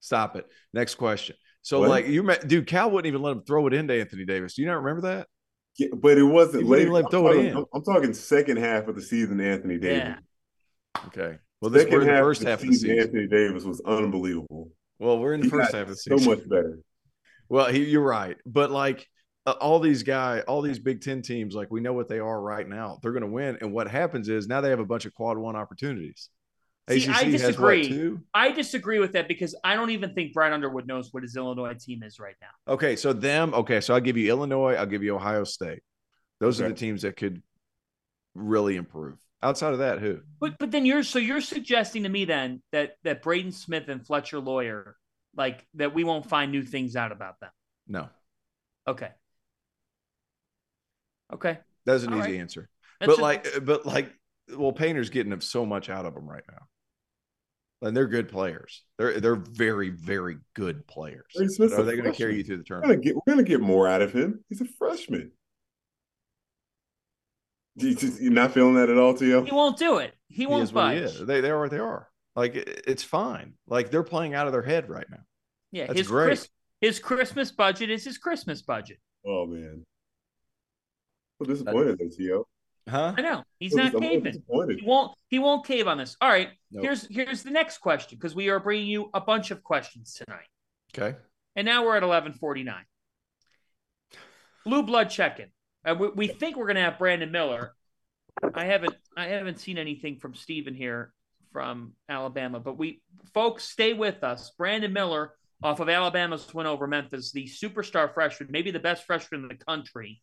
[0.00, 0.46] Stop it.
[0.72, 1.36] Next question.
[1.60, 1.90] So, What?
[1.90, 4.54] like, you, met, dude, Cal wouldn't even let him throw it into Anthony Davis.
[4.54, 5.28] Do you not remember that?
[5.78, 6.92] Yeah, but it wasn't He wouldn't late.
[6.94, 7.56] let I'm throw it talking, in.
[7.58, 10.16] I'm, I'm talking second half of the season, Anthony Davis.
[10.96, 11.04] Yeah.
[11.06, 11.38] Okay.
[11.62, 13.02] Well, this second we're in the first half of the season, season.
[13.02, 14.72] Anthony Davis was unbelievable.
[14.98, 16.18] Well, we're in the He first half of the season.
[16.18, 16.80] So much better.
[17.48, 19.06] Well, he, you're right, but like
[19.46, 22.40] uh, all these guy, all these Big Ten teams, like we know what they are
[22.40, 22.98] right now.
[23.00, 25.38] They're going to win, and what happens is now they have a bunch of quad
[25.38, 26.30] one opportunities.
[26.90, 28.18] See, I ACC has what, disagree.
[28.34, 31.74] I disagree with that because I don't even think Brian Underwood knows what his Illinois
[31.78, 32.72] team is right now.
[32.72, 33.54] Okay, so them.
[33.54, 34.74] Okay, so I'll give you Illinois.
[34.74, 35.82] I'll give you Ohio State.
[36.40, 37.40] Those are the teams that could
[38.34, 39.16] really improve.
[39.42, 40.20] Outside of that, who?
[40.40, 44.04] But but then you're so you're suggesting to me then that that Braden Smith and
[44.06, 44.96] Fletcher Loyer
[45.36, 47.50] like that we won't find new things out about them.
[47.88, 48.08] No,
[48.86, 49.08] Okay.
[51.32, 51.58] Okay.
[51.86, 52.40] that's an All easy right.
[52.40, 52.68] answer.
[53.00, 54.12] That's but a- like, but like,
[54.56, 58.84] well, Painter's getting so much out of them right now, and they're good players.
[58.98, 61.24] They're they're very very good players.
[61.34, 63.04] Braden Smith's are they going to carry you through the We're tournament?
[63.26, 64.44] we're gonna get more out of him.
[64.48, 65.32] He's a freshman.
[67.76, 69.44] You just, you're not feeling that at all, T.O?
[69.44, 70.14] he won't do it.
[70.28, 71.10] He He won't is what he budge.
[71.10, 71.26] is.
[71.26, 72.08] They they are what they are.
[72.36, 73.54] Like it's fine.
[73.66, 75.20] Like they're playing out of their head right now.
[75.70, 76.26] Yeah, That's his great.
[76.26, 76.48] Chris,
[76.80, 78.98] his Christmas budget is his Christmas budget.
[79.26, 79.84] Oh man.
[81.40, 82.46] I'm disappointed though, T.O.
[82.88, 83.14] Huh?
[83.16, 83.42] I know.
[83.58, 84.32] He's I'm not caving.
[84.34, 86.16] He won't he won't cave on this.
[86.20, 86.50] All right.
[86.70, 86.84] Nope.
[86.84, 90.46] Here's here's the next question because we are bringing you a bunch of questions tonight.
[90.96, 91.16] Okay.
[91.56, 92.74] And now we're at 1149.
[94.64, 95.48] Blue blood check-in.
[95.84, 97.74] Uh, we, we think we're going to have Brandon Miller.
[98.54, 101.12] I haven't I haven't seen anything from Steven here
[101.52, 103.02] from Alabama, but we
[103.34, 104.52] folks stay with us.
[104.56, 109.42] Brandon Miller off of Alabama's win over Memphis, the superstar freshman, maybe the best freshman
[109.42, 110.20] in the country.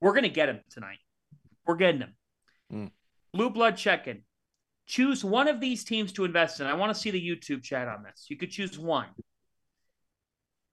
[0.00, 0.98] We're going to get him tonight.
[1.66, 2.14] We're getting him.
[2.72, 2.90] Mm.
[3.32, 4.22] Blue blood check-in.
[4.86, 6.66] Choose one of these teams to invest in.
[6.66, 8.26] I want to see the YouTube chat on this.
[8.28, 9.08] You could choose one.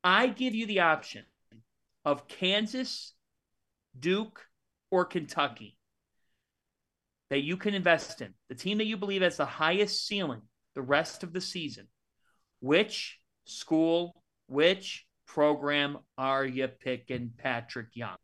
[0.04, 1.24] I give you the option
[2.04, 3.14] of Kansas,
[4.00, 4.42] Duke,
[4.92, 5.78] or Kentucky
[7.30, 8.34] that you can invest in.
[8.50, 10.42] The team that you believe has the highest ceiling
[10.76, 11.88] the rest of the season.
[12.60, 18.18] Which school, which program are you picking, Patric Young?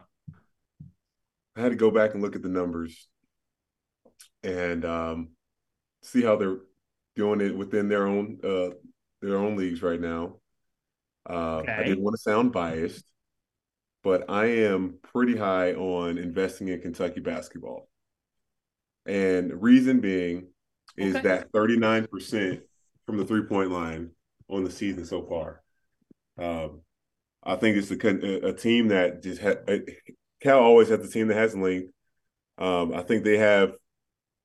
[1.56, 3.08] I had to go back and look at the numbers
[4.44, 5.30] and um,
[6.02, 6.60] see how they're
[7.16, 8.70] doing it within their own uh,
[9.22, 10.38] their own leagues right now.
[11.30, 13.04] Uh, I didn't want to sound biased,
[14.04, 17.90] but I am pretty high on investing in Kentucky basketball.
[19.06, 20.48] And reason being
[20.98, 21.28] is Okay.
[21.28, 22.62] that 39%
[23.06, 24.12] from the three point line
[24.50, 25.62] on the season so far.
[26.38, 26.82] Um,
[27.44, 29.60] I think it's a, a team that just had
[30.42, 31.92] Cal always has a team that has length.
[32.58, 33.74] Um, I think they have,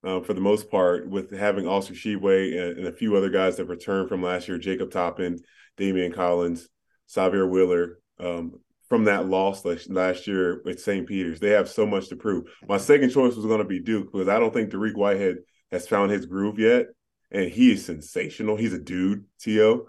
[0.05, 3.57] um, for the most part, with having Oscar Tshiebwe and, and, a few other guys
[3.57, 5.41] that returned from last year, Jacob Toppin,
[5.79, 6.69] Daimion Collins,
[7.09, 11.07] Sahvir Wheeler, um, from that loss last, year at St.
[11.07, 11.41] Peter's.
[11.41, 12.45] They have so much to prove.
[12.68, 15.39] My second choice was going to be Duke because I don't think Dariq Whitehead
[15.72, 16.87] has found his groove yet.
[17.30, 18.57] And he is sensational.
[18.57, 19.87] He's a dude, T.O.,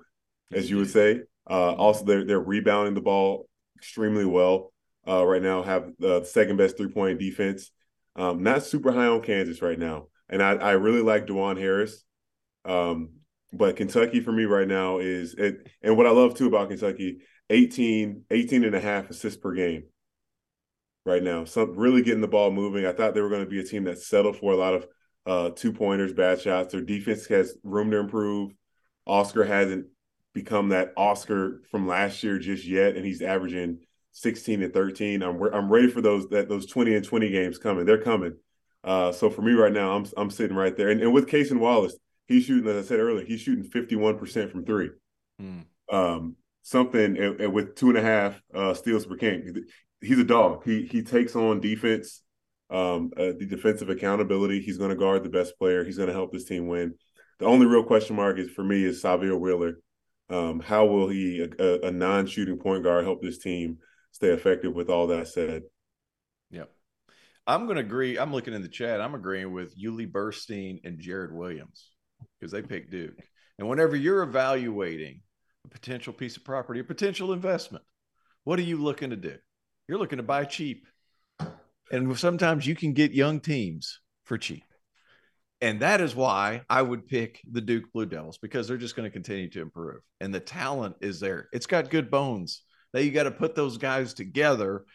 [0.52, 1.22] as you would say.
[1.48, 4.74] Uh, also, they're, they're rebounding the ball extremely well
[5.08, 7.72] uh, right now, have the second best three point defense.
[8.16, 10.08] Um, not super high on Kansas right now.
[10.30, 12.04] And I, I really like Dajuan Harris.
[12.64, 13.10] Um,
[13.54, 17.20] but Kentucky for me right now is it, and what I love too about Kentucky,
[17.50, 19.84] 18, 18 and a half assists per game
[21.06, 21.46] right now.
[21.46, 22.86] So really getting the ball moving.
[22.86, 24.88] I thought they were going to be a team that settled for a lot of
[25.26, 26.72] uh, two pointers, bad shots.
[26.72, 28.52] Their defense has room to improve.
[29.06, 29.88] Oscar hasn't
[30.34, 33.80] become that Oscar from last year just yet, and he's averaging
[34.12, 35.22] 16 and 13.
[35.22, 37.86] I'm I'm ready for those that those 20 and 20 games coming.
[37.86, 38.36] They're coming.
[38.84, 40.90] Uh, so for me right now, I'm I'm sitting right there.
[40.90, 41.96] And, and with Cason Wallace,
[42.28, 44.90] he's shooting, as I said earlier, he's shooting 51% from three.
[45.40, 45.60] Hmm.
[45.92, 46.36] Um,
[46.66, 49.54] something and, and, with two and a half uh, steals per game.
[50.02, 50.64] He's a dog.
[50.66, 52.22] He he takes on defense,
[52.70, 54.60] um, uh, the defensive accountability.
[54.60, 55.86] He's going to guard the best player.
[55.86, 56.96] He's going to help this team win.
[57.40, 59.76] The only real question mark is for me is Sahvir Wheeler.
[60.28, 63.78] Um, how will he, a, a non-shooting point guard, help this team
[64.12, 64.74] stay effective?
[64.74, 65.64] With all that said,
[66.50, 66.72] yep.
[67.46, 68.18] I'm going to agree.
[68.18, 69.02] I'm looking in the chat.
[69.02, 71.92] I'm agreeing with Yuli Burstein and Jared Williams
[72.40, 73.20] because they picked Duke.
[73.60, 75.22] And whenever you're evaluating
[75.66, 77.84] a potential piece of property, a potential investment,
[78.44, 79.36] what are you looking to do?
[79.88, 80.86] You're looking to buy cheap.
[81.92, 84.64] And sometimes you can get young teams for cheap.
[85.62, 89.10] And that is why I would pick the Duke Blue Devils because they're just going
[89.10, 90.02] to continue to improve.
[90.20, 91.50] And the talent is there.
[91.54, 92.64] It's got good bones.
[92.94, 94.86] Now you got to put those guys together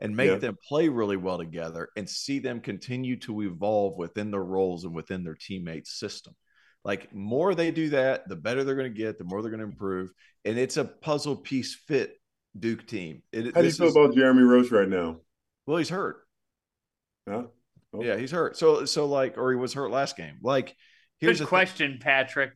[0.00, 0.38] and make yeah.
[0.38, 4.94] them play really well together and see them continue to evolve within their roles and
[4.94, 6.34] within their teammates' system.
[6.84, 9.60] Like more they do that, the better they're going to get, the more they're going
[9.60, 10.10] to improve.
[10.44, 12.14] And it's a puzzle piece fit
[12.58, 13.22] Duke team.
[13.32, 15.18] It, How do you feel is, about Jeremy Roach right now?
[15.66, 16.22] Well, he's hurt.
[17.26, 17.42] Yeah.
[17.92, 18.02] Oh.
[18.02, 18.56] Yeah, he's hurt.
[18.56, 20.36] So so like, or he was hurt last game.
[20.42, 20.74] Like,
[21.18, 22.52] here's Good question, th- Patric.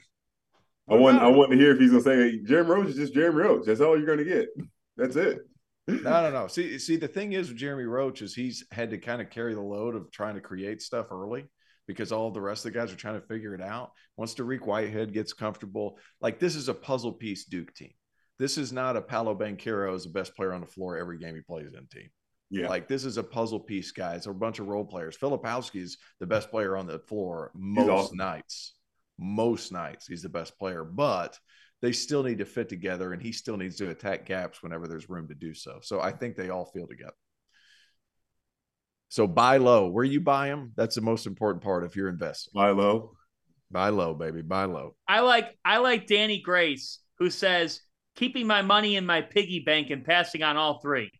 [0.89, 3.14] I want I want to hear if he's gonna say hey, Jeremy Roach is just
[3.14, 3.66] Jeremy Roach.
[3.66, 4.49] That's all you're gonna get.
[4.97, 5.41] That's it.
[5.89, 6.47] no, no, no.
[6.47, 9.55] See, see, the thing is with Jeremy Roach is he's had to kind of carry
[9.55, 11.47] the load of trying to create stuff early
[11.87, 13.93] because all the rest of the guys are trying to figure it out.
[14.16, 17.93] Once Dariq Whitehead gets comfortable, like this is a puzzle piece Duke team.
[18.39, 21.35] This is not a Paolo Banchero is the best player on the floor every game
[21.35, 22.11] he plays in team.
[22.51, 22.68] Yeah.
[22.68, 24.26] Like this is a puzzle piece, guys.
[24.26, 25.16] A bunch of role players.
[25.16, 28.16] Filipowski is the best player on the floor most awesome.
[28.16, 28.74] nights.
[29.18, 31.39] Most nights, he's the best player, but
[31.82, 35.09] they still need to fit together and he still needs to attack gaps whenever there's
[35.09, 35.78] room to do so.
[35.82, 37.12] So I think they all feel together.
[39.15, 39.87] So buy low.
[39.87, 42.51] Where you buy them, that's the most important part if you're investing.
[42.53, 43.12] Buy low.
[43.71, 44.43] Buy low, baby.
[44.43, 44.97] Buy low.
[45.07, 47.81] I like I like Danny Grace, who says
[48.17, 51.12] keeping my money in my piggy bank and passing on all three.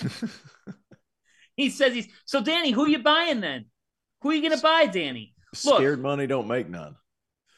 [1.58, 3.66] he says he's so Danny, who you buying then?
[4.22, 5.34] Who are you gonna buy, Danny?
[5.62, 6.96] Look, Scared money don't make none.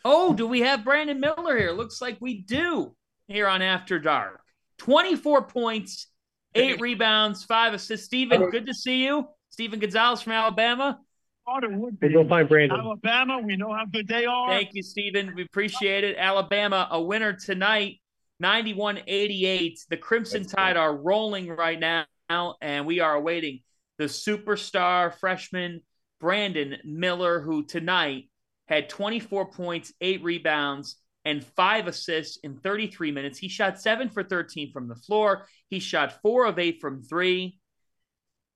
[0.05, 1.71] Oh, do we have Brandon Miller here?
[1.71, 2.97] Looks like we do
[3.29, 4.41] here on After Dark.
[4.79, 6.09] 24 points,
[6.57, 8.07] eight rebounds, five assists.
[8.07, 9.29] Steven, good to see you.
[9.51, 11.01] Steven Gonzalez from Alabama.
[11.47, 11.93] We'll
[12.25, 12.79] go find Brandon.
[12.81, 14.49] Alabama, we know how good they are.
[14.49, 15.33] Thank you, Stephen.
[15.37, 16.17] We appreciate it.
[16.19, 18.01] Alabama, a winner tonight,
[18.41, 19.79] 91 88.
[19.89, 20.83] The Crimson That's Tide cool.
[20.83, 23.61] are rolling right now, and we are awaiting
[23.99, 25.83] the superstar freshman
[26.21, 28.25] Brandon Miller, who tonight
[28.67, 33.39] had 24 points, eight rebounds, and five assists in 33 minutes.
[33.39, 35.47] He shot seven for 13 from the floor.
[35.69, 37.59] He shot four of eight from three.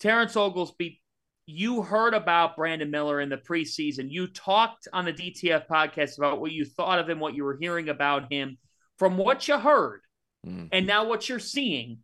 [0.00, 1.00] Terrence Oglesby,
[1.46, 4.10] you heard about Brandon Miller in the preseason.
[4.10, 7.58] You talked on the DTF podcast about what you thought of him, what you were
[7.60, 8.58] hearing about him.
[8.98, 10.02] From what you heard,
[10.46, 10.68] mm.
[10.72, 12.00] and now what you're seeing,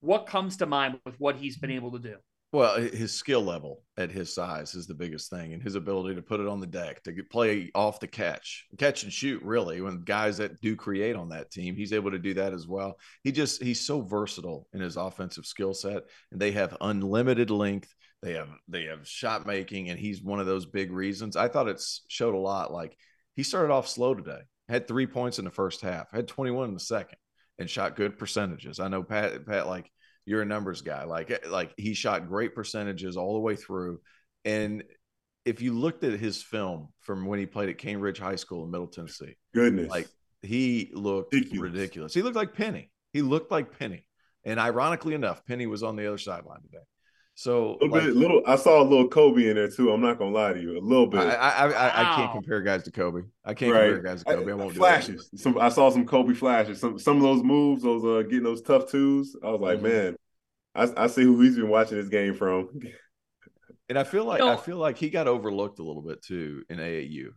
[0.00, 2.16] what comes to mind with what he's been able to do?
[2.52, 6.22] Well, his skill level at his size is the biggest thing, and his ability to
[6.22, 9.42] put it on the deck to play off the catch, catch and shoot.
[9.42, 12.66] Really, when guys that do create on that team, he's able to do that as
[12.66, 12.98] well.
[13.24, 17.92] He just he's so versatile in his offensive skill set, and they have unlimited length.
[18.22, 21.36] They have they have shot making, and he's one of those big reasons.
[21.36, 22.72] I thought it's showed a lot.
[22.72, 22.96] Like
[23.34, 26.68] he started off slow today, had three points in the first half, had twenty one
[26.68, 27.18] in the second,
[27.58, 28.80] and shot good percentages.
[28.80, 29.90] I know Pat Pat like
[30.26, 31.04] you're a numbers guy.
[31.04, 34.00] Like eh, like he shot great percentages all the way through.
[34.44, 34.84] And
[35.44, 38.64] if you looked at his film from when he played at Cane Ridge High School
[38.64, 40.08] in Middle Tennessee, goodness, like
[40.42, 41.72] he looked Ridiculous.
[41.72, 42.14] ridiculous.
[42.14, 42.90] He looked like Penny.
[43.12, 44.06] He looked like Penny.
[44.44, 46.84] And ironically enough, Penny was on the other sideline today.
[47.38, 48.42] So A little like, bit, little.
[48.46, 49.92] I saw a little Kobe in there too.
[49.92, 51.20] I'm not gonna lie to you, a little bit.
[51.20, 53.24] I, I, I, I can't compare guys to Kobe.
[53.44, 53.92] I can't right.
[53.92, 54.52] compare guys to Kobe.
[54.52, 55.04] I, won't do that.
[55.04, 55.28] flashes.
[55.36, 56.80] Some I saw some Kobe flashes.
[56.80, 59.36] Some some of those moves, those uh getting those tough twos.
[59.44, 59.82] I was like, Mhm.
[59.82, 60.16] man,
[60.74, 62.70] I, I see who he's been watching this game from.
[63.88, 64.48] And I feel like No.
[64.52, 67.28] I feel like he got overlooked a little bit too in AAU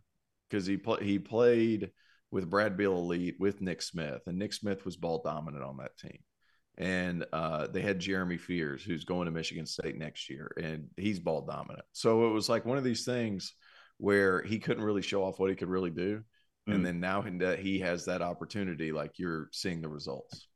[0.48, 1.92] because he pl- he played
[2.32, 5.96] with Brad Beal Elite with Nick Smith, and Nick Smith was ball dominant on that
[5.96, 6.18] team.
[6.80, 11.20] And uh, they had Jeremy Fears, who's going to Michigan State next year, and he's
[11.20, 11.84] ball dominant.
[11.92, 13.54] So it was like one of these things
[13.98, 16.22] where he couldn't really show off what he could really do.
[16.66, 16.74] Mm.
[16.74, 20.48] And then now that he has that opportunity, like you're seeing the results.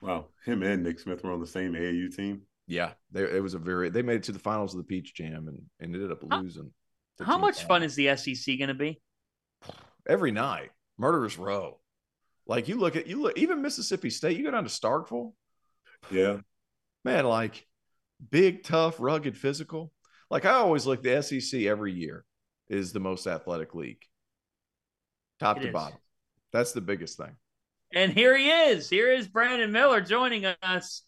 [0.00, 2.42] Wow, him and Nick Smith were on the same AAU team.
[2.66, 3.88] Yeah, they, it was a very.
[3.88, 6.72] They made it to the finals of the Peach Jam and, and ended up losing.
[7.18, 7.68] to How much Five.
[7.68, 9.00] fun is the SEC going to be?
[10.08, 10.70] every night.
[10.98, 11.78] Murderers Row.
[12.46, 14.36] Like you look at you look even Mississippi State.
[14.36, 15.32] You go down to Starkville,
[16.10, 16.38] Yeah,
[17.04, 17.24] man.
[17.24, 17.66] Like
[18.30, 19.92] big, tough, rugged, physical.
[20.30, 22.24] Like I always look, the SEC every year
[22.68, 24.02] is the most athletic league,
[25.38, 25.72] top It to is.
[25.72, 25.98] bottom.
[26.52, 27.36] That's the biggest thing.
[27.94, 28.88] And here he is.
[28.88, 31.02] Here is Brandon Miller joining us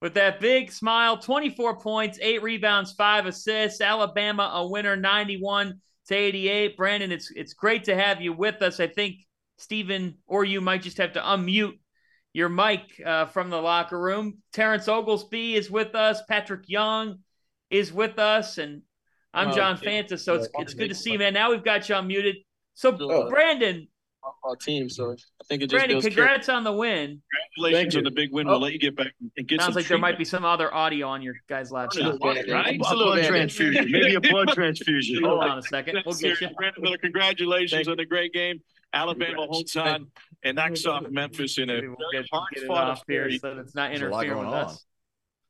[0.00, 3.80] with that big smile 24 points, eight rebounds, five assists.
[3.82, 6.76] Alabama a winner 91 to 88.
[6.76, 8.80] Brandon, it's it's great to have you with us.
[8.80, 9.16] I think
[9.58, 11.78] Stephen or you might just have to unmute
[12.32, 14.38] your mic uh, from the locker room.
[14.52, 16.22] Terrence Oglesby is with us.
[16.28, 17.18] Patric Young
[17.70, 18.58] is with us.
[18.58, 18.82] And
[19.34, 19.88] I'm Oh, John yeah.
[20.02, 20.18] Fanta.
[20.18, 21.34] So it's, Yeah, it's good to see you, man.
[21.34, 22.44] Now we've got you unmuted.
[22.74, 23.28] So, Sure.
[23.28, 23.88] Brandon,
[24.44, 24.88] our team.
[24.88, 27.22] So I think it just Brandon, builds congrats on the win.
[27.56, 28.46] Congratulations on the big win.
[28.46, 30.72] We'll let you get back and get Sounds some like there might be some other
[30.74, 32.16] audio on your guys' live stuff.
[32.22, 32.46] right?
[32.46, 33.26] A a little blood bit.
[33.28, 35.24] transfusion, maybe a blood transfusion.
[35.24, 36.02] Hold on a second.
[36.04, 36.48] We'll get you.
[36.56, 38.60] Brandon congratulations Thank on the great game.
[38.92, 40.08] Alabama holds on
[40.42, 43.02] and knocks off Memphis in a Maybe we'll very get, hard get it fought off
[43.06, 44.70] here so that it's not There's a lot interfering with going on.
[44.70, 44.84] us.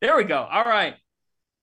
[0.00, 0.38] There we go.
[0.50, 0.94] All right.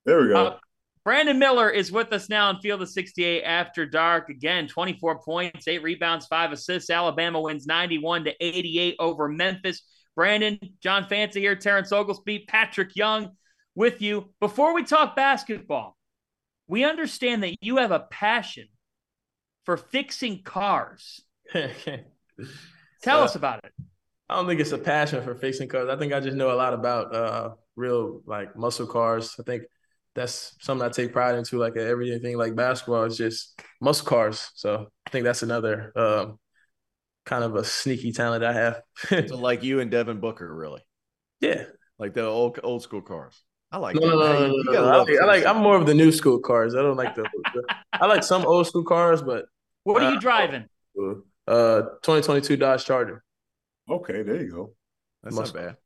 [0.06, 0.46] there we go.
[0.46, 0.58] Uh,
[1.04, 4.30] Brandon Miller is with us now in Field of 68 after dark.
[4.30, 6.90] Again, 24 points, eight rebounds, five assists.
[6.90, 9.84] Alabama wins 91 to 88 over Memphis.
[10.16, 13.32] Brandon, John Fanta here, Terrence Oglesby, Patric Young
[13.76, 14.34] with you.
[14.42, 15.96] Before we talk basketball,
[16.68, 18.68] we understand that you have a passion
[19.64, 21.22] for fixing cars.
[23.02, 23.72] Tell Uh, us about it.
[24.30, 25.90] I don't think it's a passion for fixing cars.
[25.90, 29.36] I think I just know a lot about uh real like muscle cars.
[29.40, 29.64] I think
[30.16, 31.58] that's something I take pride into.
[31.58, 34.52] Like everything like basketball is just muscle cars.
[34.56, 36.40] So I think that's another um
[37.26, 38.82] kind of a sneaky talent I have.
[39.26, 40.82] So like you and Devin Booker, really,
[41.42, 41.66] yeah.
[42.00, 43.44] like the old old school cars.
[43.72, 44.16] I like No, that.
[44.16, 44.88] no, no, no, no, no.
[44.90, 45.46] I, like, I like.
[45.46, 46.76] I'm more of the new school cars.
[46.76, 47.64] I don't like the, the
[48.00, 49.46] I like some old school cars, but
[49.84, 50.70] What are you uh, driving?
[51.48, 53.24] Uh 2022 Dodge Charger.
[53.90, 54.74] okay, there you go.
[55.24, 55.78] That's Must- not bad.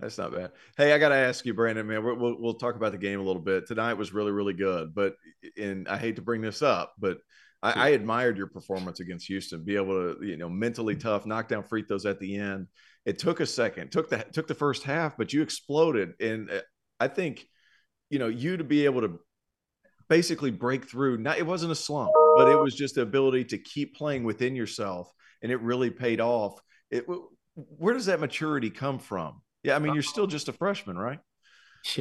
[0.00, 0.52] That's not bad.
[0.76, 2.04] Hey, I got to ask you, Brandon, man.
[2.04, 3.66] We're, we'll we'll talk about the game a little bit.
[3.66, 5.14] Tonight was really really good, but
[5.56, 7.18] and I hate to bring this up, but
[7.64, 9.64] I, I admired your performance against Houston.
[9.64, 12.68] Be able to you know mentally tough, knock down free throws at the end.
[13.06, 16.60] It took a second, took the took the first half, but you exploded, and uh,
[17.00, 17.44] I think
[18.08, 19.18] you know you to be able to
[20.08, 21.18] basically break through.
[21.18, 24.54] Not it wasn't a slump, but it was just the ability to keep playing within
[24.56, 25.12] yourself,
[25.42, 26.60] and it really paid off.
[26.90, 27.06] It
[27.54, 29.42] where does that maturity come from?
[29.62, 31.20] Yeah, I mean, you're still just a freshman, right?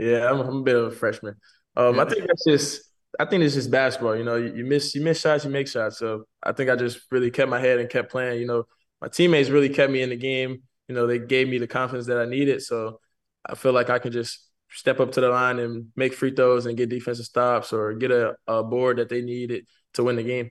[0.00, 1.34] Yeah, I'm, I'm a bit of a freshman.
[1.76, 2.82] Um, I think that's just
[3.18, 4.16] I think it's just basketball.
[4.16, 5.98] You know, you, you miss you miss shots, you make shots.
[5.98, 8.40] So I think I just really kept my head and kept playing.
[8.40, 8.64] You know,
[9.00, 10.62] my teammates really kept me in the game.
[10.86, 12.62] You know, they gave me the confidence that I needed.
[12.62, 13.00] So
[13.44, 16.66] I feel like I can just step up to the line and make free throws
[16.66, 20.22] and get defensive stops or get a, a board that they needed to win the
[20.22, 20.50] game.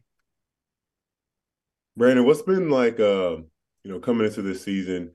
[1.96, 3.38] Brandon, what's been like uh,
[3.84, 5.12] you know, coming into this season,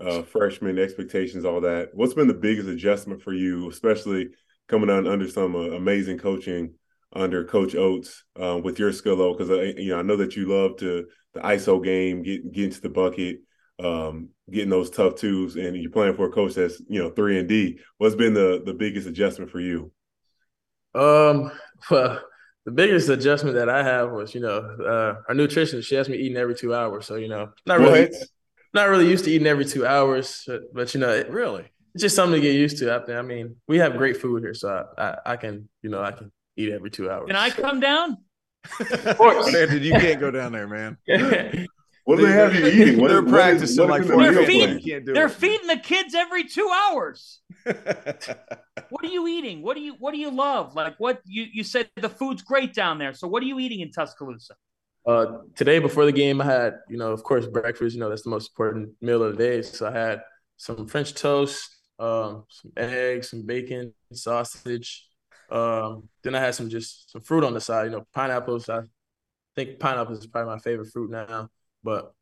[0.00, 1.90] uh freshman expectations, all that.
[1.94, 4.28] What's been the biggest adjustment for you, especially
[4.68, 6.74] coming on under some uh, amazing coaching
[7.12, 9.36] under Coach Oats uh, with your skill level?
[9.36, 12.80] Because you know, I know that you love to the ISO game, get get into
[12.80, 13.38] the bucket,
[13.78, 17.38] um, getting those tough twos, and you're playing for a coach that's you know three
[17.38, 17.78] and D.
[17.98, 19.92] What's been the the biggest adjustment for you?
[20.94, 21.50] Um,
[21.90, 22.20] well,
[22.64, 25.84] the biggest adjustment that I have was, you know, uh, our nutritionist.
[25.84, 28.14] She has me eating every two hours, so you know, not really, What?
[28.72, 31.64] not really used to eating every two hours, but, but you know, it- Really?
[31.94, 32.90] it's just something to get used to.
[32.92, 36.02] I, I mean, we have great food here, so I, I, I can, you know,
[36.02, 37.26] I can eat every two hours.
[37.26, 38.18] Can I come down?
[38.80, 39.50] of course.
[39.52, 40.96] Brandon, you can't go down there, man.
[42.06, 43.00] What do they have you eating?
[43.00, 45.26] What They're is- what is- practicing what like is four They're feeding- can't do They're
[45.26, 45.32] it.
[45.32, 47.40] feeding the kids every two hours.
[48.90, 49.62] What are you eating?
[49.62, 50.74] What do you What do you love?
[50.76, 53.12] Like what you you said the food's great down there.
[53.14, 54.54] So what are you eating in Tuscaloosa?
[55.04, 57.94] Uh, today before the game, I had you know, of course, breakfast.
[57.94, 59.62] You know, that's the most important meal of the day.
[59.62, 60.22] So I had
[60.56, 65.08] some French toast, um, some eggs, some bacon, sausage.
[65.50, 67.86] Um, then I had some just some fruit on the side.
[67.86, 68.68] You know, pineapples.
[68.68, 68.82] I
[69.56, 71.48] think pineapples is probably my favorite fruit now,
[71.86, 72.12] but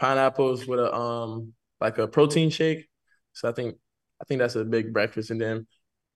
[0.00, 2.88] pineapples with a um like a protein shake.
[3.34, 3.76] So I think
[4.20, 5.30] I think that's a big breakfast.
[5.30, 5.66] And then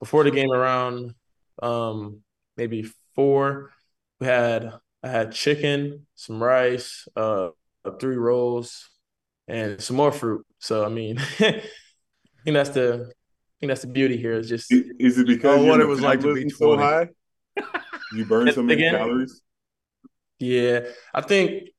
[0.01, 1.15] before the game, around
[1.63, 2.23] um
[2.59, 3.73] maybe four,
[4.21, 7.51] we had I had chicken, some rice, uh,
[8.01, 8.91] three rolls,
[9.49, 10.45] and some more fruit.
[10.59, 11.63] So I mean, I
[12.45, 14.35] think that's the I think that's the beauty here.
[14.35, 17.09] Is just is it because Oh, what it was like to be so high?
[18.15, 18.97] You burn so many Again?
[18.97, 19.43] calories.
[20.39, 20.81] yeah.
[21.15, 21.71] I think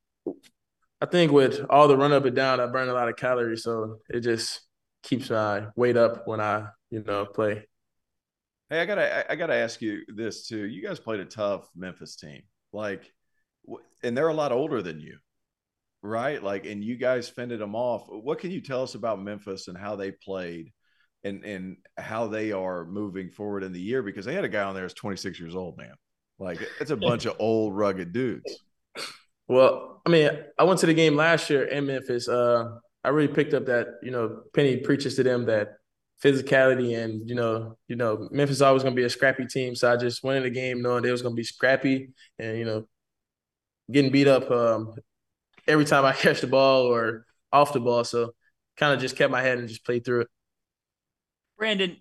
[1.00, 3.64] I think with all the run up and down, I burn a lot of calories,
[3.64, 4.62] so it just
[5.04, 7.68] keeps my weight up when I you know play.
[8.70, 10.66] Hey, I gotta, I- gotta ask you this too.
[10.66, 12.42] You guys played a tough Memphis team,
[12.74, 13.12] like,
[14.04, 15.18] and they're a lot older than you,
[16.02, 16.42] right?
[16.42, 18.06] Like, and you guys fended them off.
[18.10, 20.74] What can you tell us about Memphis and how they played,
[21.24, 24.02] and and how they are moving forward in the year?
[24.02, 25.94] Because they had a guy on there who's 26 years old, man.
[26.40, 28.64] Like, it's a bunch of old, rugged dudes.
[29.48, 32.28] Well, I mean, I went to the game last year in Memphis.
[32.28, 35.78] Uh, I really picked up that you know Penny preaches to them that
[36.24, 39.76] physicality and you know you know Memphis is always going to be a scrappy team.
[39.76, 42.58] So I just went in the game knowing they was going to be scrappy and
[42.58, 42.88] you know
[43.92, 44.96] getting beat up um,
[45.68, 48.04] every time I catch the ball or off the ball.
[48.04, 48.34] So
[48.76, 50.28] kind of just kept my head and just played through it.
[51.58, 51.98] Brandon,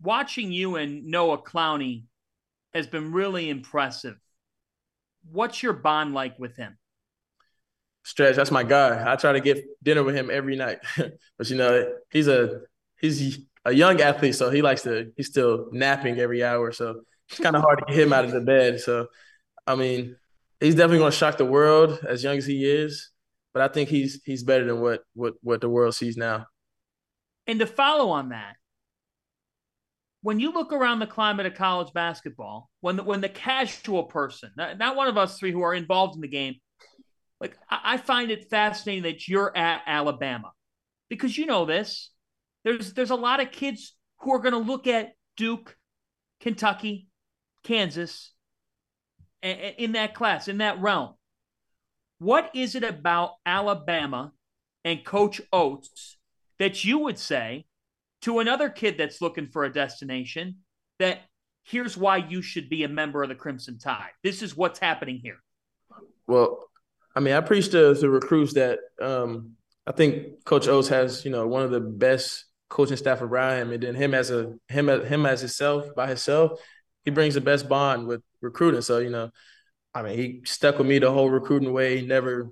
[0.00, 2.04] watching you and Noah Clowney
[2.72, 4.16] has been really impressive.
[5.30, 6.78] What's your bond like with him?
[8.04, 9.10] Stretch, that's my guy.
[9.10, 10.78] I try to get dinner with him every night,
[11.38, 12.60] but you know he's a
[13.00, 17.40] he's a young athlete, so he likes to he's still napping every hour, so it's
[17.40, 18.80] kind of hard to get him out of the bed.
[18.80, 19.08] So,
[19.66, 20.16] I mean,
[20.60, 23.10] he's definitely going to shock the world as young as he is,
[23.52, 26.46] but I think he's he's better than what what what the world sees now.
[27.46, 28.56] And to follow on that,
[30.24, 34.50] when you look around the climate of college basketball, when the, when the casual person,
[34.56, 36.54] not, not one of us three who are involved in the game,
[37.42, 40.52] like I, I find it fascinating that you're at Alabama
[41.10, 42.10] because you know this.
[42.64, 45.76] There's there's a lot of kids who are going to look at Duke,
[46.40, 47.06] Kentucky,
[47.62, 48.32] Kansas,
[49.42, 51.16] a- in that class, in that realm.
[52.18, 54.32] What is it about Alabama
[54.86, 56.16] and Coach Oats
[56.58, 57.66] that you would say
[58.24, 60.56] to another kid that's looking for a destination
[60.98, 61.20] that
[61.62, 64.10] here's why you should be a member of the Crimson Tide?
[64.22, 65.38] This is what's happening here.
[66.26, 66.70] Well,
[67.14, 69.52] I mean, I preach to the recruits that um,
[69.86, 73.72] I think Coach Oats has, you know, one of the best coaching staff around him,
[73.72, 76.58] and then him as a him as him as himself by himself,
[77.04, 78.80] he brings the best bond with recruiting.
[78.80, 79.30] So you know,
[79.94, 82.00] I mean, he stuck with me the whole recruiting way.
[82.00, 82.50] He never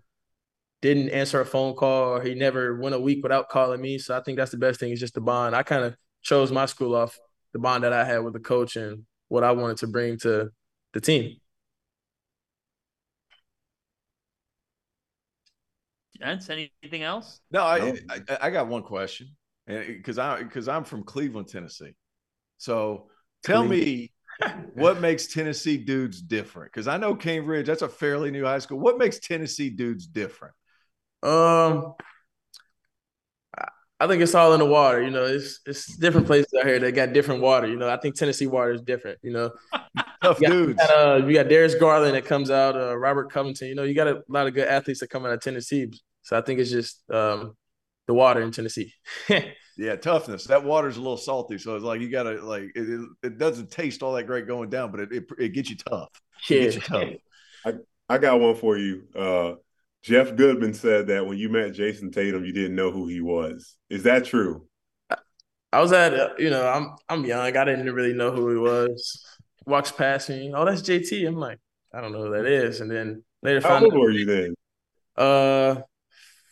[0.82, 3.98] didn't answer a phone call, or he never went a week without calling me.
[3.98, 5.54] So I think that's the best thing is just the bond.
[5.54, 7.18] I kind of chose my school off
[7.52, 10.50] the bond that I had with the coach and what I wanted to bring to
[10.92, 11.36] the team.
[16.18, 17.40] Gents, anything else?
[17.50, 19.28] No, I, I I got one question,
[19.66, 21.94] because I because I'm from Cleveland, Tennessee.
[22.58, 23.08] So
[23.42, 24.12] tell me,
[24.74, 26.72] what makes Tennessee dudes different?
[26.72, 28.78] Because I know Cane Ridge, that's a fairly new high school.
[28.78, 30.54] What makes Tennessee dudes different?
[31.22, 31.94] Um,
[33.56, 33.68] I-
[34.00, 35.02] I think it's all in the water.
[35.02, 37.68] You know, it's it's different places out here that got different water.
[37.68, 39.18] You know, I think Tennessee water is different.
[39.22, 39.50] You know,
[40.22, 40.68] Tough you got, dudes.
[40.82, 40.90] You got,
[41.22, 43.68] uh, you got Darius Garland that comes out, uh, Robert Covington.
[43.68, 45.92] You know, you got a lot of good athletes that come out of Tennessee.
[46.22, 47.56] So I think it's just um,
[48.06, 48.92] the water in Tennessee.
[49.78, 50.44] Yeah, toughness.
[50.44, 52.88] That water's a little salty, so it's like you gotta like it.
[52.90, 55.76] It, it doesn't taste all that great going down, but it it, it gets you
[55.76, 56.10] tough.
[56.50, 57.74] It gets you tough.
[58.08, 59.04] I got one for you.
[59.16, 59.54] Uh,
[60.02, 63.76] Jeff Goodman said that when you met Jayson Tatum, you didn't know who he was.
[63.88, 64.66] Is that true?
[65.72, 67.56] I was at, you know, I'm I'm young.
[67.56, 69.24] I didn't really know who he was.
[69.64, 70.52] Walks past me.
[70.54, 71.26] Oh, that's JT.
[71.26, 71.58] I'm like,
[71.94, 72.80] I don't know who that is.
[72.80, 74.54] And then later How old out- were you then?
[75.16, 75.76] Uh,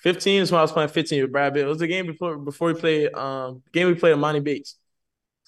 [0.03, 1.67] 15 is when I was playing 15 with Brad Beal.
[1.67, 4.77] It was the game before before we played um game we played Monty Bates.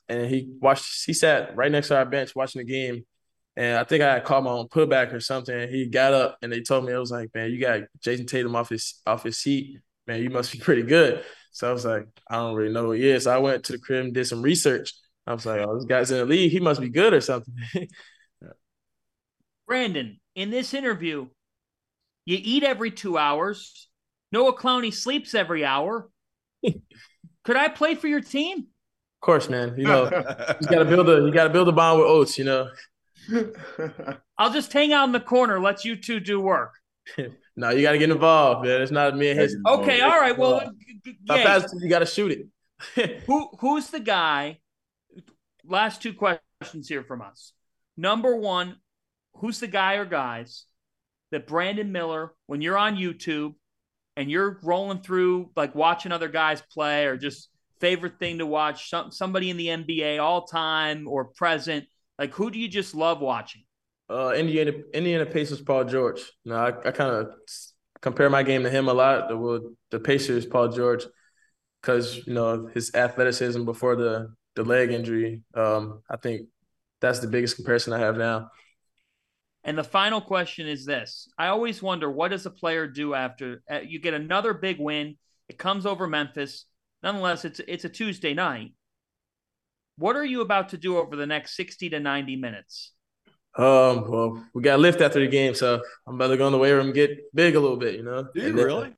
[0.09, 3.07] And he watched he sat right next to our bench watching the game.
[3.57, 5.69] And I think I had called my own putback or something.
[5.69, 8.57] He got up and they told me, it was like, man, you got Jayson Tatum
[8.57, 9.79] off his off his seat.
[10.07, 11.23] Man, you must be pretty good.
[11.53, 13.25] So I was like, I don't really know who he is.
[13.25, 14.95] So I went to the crib and did some research.
[15.27, 16.51] I was like, oh, this guy's in the league.
[16.51, 17.55] He must be good or something.
[19.67, 21.29] Brandon, in this interview,
[22.25, 23.89] you eat every two hours.
[24.33, 26.09] Noah Clowney sleeps every hour.
[27.45, 28.59] Could I play for your team?
[28.59, 29.75] Of course, man.
[29.77, 32.69] You know, you gotta build a you gotta build a bond with Oats, you know.
[34.39, 36.73] I'll just hang out in the corner, let you two do work.
[37.57, 38.81] no, you got to get involved, man.
[38.81, 39.57] It's not me and his.
[39.67, 40.37] Okay, all right.
[40.37, 40.73] Well,
[41.29, 42.33] how fast you got to shoot
[42.97, 43.23] it?
[43.27, 44.59] Who who's the guy?
[45.65, 47.53] Last two questions here from us.
[47.97, 48.77] Number one,
[49.37, 50.65] who's the guy or guys
[51.31, 53.55] that Brandon Miller, when you're on YouTube
[54.17, 57.49] and you're rolling through like watching other guys play or just
[57.81, 61.87] favorite thing to watch, some, somebody in the NBA all time or present,
[62.19, 63.63] like who do you just love watching?
[64.11, 66.21] Uh, Indiana Indiana Pacers Paul George.
[66.45, 67.31] No, I, I kind of
[68.01, 69.29] compare my game to him a lot.
[69.29, 71.05] The the Pacers Paul George,
[71.81, 75.43] because you know his athleticism before the the leg injury.
[75.55, 76.49] Um, I think
[77.01, 78.51] that's the biggest comparison I have now.
[79.65, 83.63] And the final question is this: I always wonder what does a player do after
[83.71, 85.17] uh, you get another big win?
[85.49, 86.67] It comes over Memphis.
[87.03, 88.73] Nonetheless, it's it's a Tuesday night.
[90.03, 92.91] What are you about to do over the next sixty to ninety minutes?
[93.57, 96.59] Um, well, we got lift after the game, so I'm about to go in the
[96.59, 98.27] weight room and get big a little bit, you know.
[98.35, 98.97] Do you really?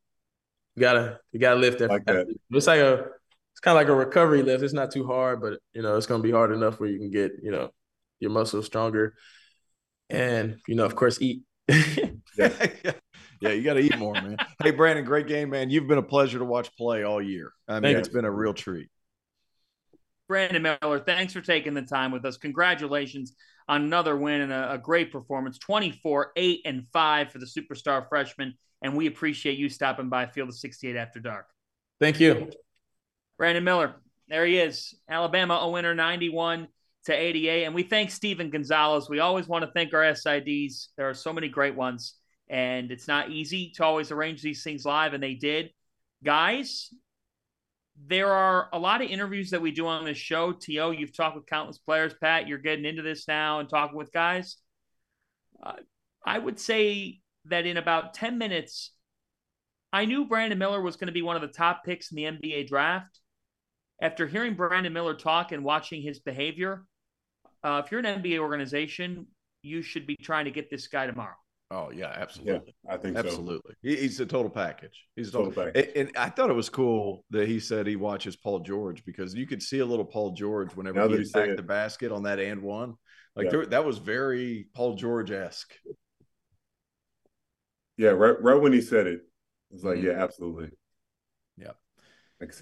[0.74, 2.34] We gotta we gotta lift after, like that.
[2.50, 3.10] It's like a
[3.52, 4.64] it's kind of like a recovery lift.
[4.64, 7.10] It's not too hard, but you know, it's gonna be hard enough where you can
[7.10, 7.68] get, you know,
[8.18, 9.14] your muscles stronger.
[10.08, 11.42] And, you know, of course, eat.
[11.68, 12.48] yeah.
[13.40, 14.36] yeah, you got to eat more, man.
[14.62, 15.70] Hey, Brandon, great game, man.
[15.70, 17.52] You've been a pleasure to watch play all year.
[17.68, 18.14] I mean, Thank it's you.
[18.14, 18.88] been a real treat.
[20.28, 22.36] Brandon Miller, thanks for taking the time with us.
[22.36, 23.34] Congratulations
[23.68, 28.08] on another win and a, a great performance 24, 8, and 5 for the superstar
[28.08, 28.54] freshman.
[28.82, 31.46] And we appreciate you stopping by Field of 68 After Dark.
[32.00, 32.50] Thank you.
[33.38, 33.94] Brandon Miller,
[34.28, 34.94] there he is.
[35.08, 36.68] Alabama a winner 91
[37.06, 37.64] to 88.
[37.64, 39.08] And we thank Stephen Gonzalez.
[39.08, 40.88] We always want to thank our SIDs.
[40.96, 42.14] There are so many great ones.
[42.48, 45.70] And it's not easy to always arrange these things live, and they did.
[46.22, 46.90] Guys,
[47.96, 50.52] there are a lot of interviews that we do on this show.
[50.52, 52.14] T.O., you've talked with countless players.
[52.20, 54.56] Pat, you're getting into this now and talking with guys.
[55.62, 55.74] Uh,
[56.26, 58.92] I would say that in about 10 minutes,
[59.92, 62.24] I knew Brandon Miller was going to be one of the top picks in the
[62.24, 63.20] NBA draft.
[64.02, 66.84] After hearing Brandon Miller talk and watching his behavior,
[67.62, 69.28] uh, if you're an NBA organization,
[69.62, 71.36] you should be trying to get this guy tomorrow.
[71.74, 72.72] Oh yeah, absolutely.
[72.84, 73.72] Yeah, I think absolutely.
[73.72, 73.90] So.
[74.00, 75.08] he's a total package.
[75.16, 75.90] He's a total, total package.
[75.96, 79.34] And, and, I thought it was cool that he said he watches Paul George because
[79.34, 82.38] you could see a little Paul George whenever now he attacked the basket on that
[82.38, 82.94] and one.
[83.34, 83.50] Like yeah.
[83.50, 85.74] there, that was very Paul George esque.
[87.96, 88.40] Yeah, right.
[88.40, 89.22] Right when he said it,
[89.72, 90.06] it's like, mm-hmm.
[90.06, 90.70] yeah, absolutely.
[91.56, 91.72] Yeah,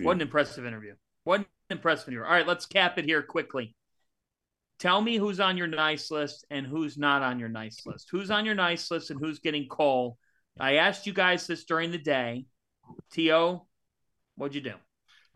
[0.01, 0.95] what an impressive interview.
[1.25, 2.25] What an impressive interview.
[2.25, 3.77] All right, let's cap it here quickly.
[4.83, 8.09] Tell me who's on your nice list and who's not on your nice list.
[8.11, 10.18] Who's on your nice list and who's getting coal?
[10.59, 12.47] I asked you guys this during the day.
[13.12, 13.64] T.O.,
[14.35, 14.74] what'd you do?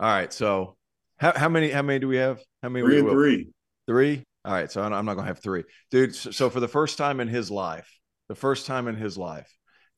[0.00, 0.32] All right.
[0.32, 0.76] So
[1.18, 2.40] how, how many how many do we have?
[2.60, 2.84] How many?
[2.84, 3.48] Three and three.
[3.86, 4.24] Three?
[4.44, 4.68] All right.
[4.68, 5.62] So I'm not going to have three.
[5.92, 7.88] Dude, so for the first time in his life,
[8.28, 9.48] the first time in his life,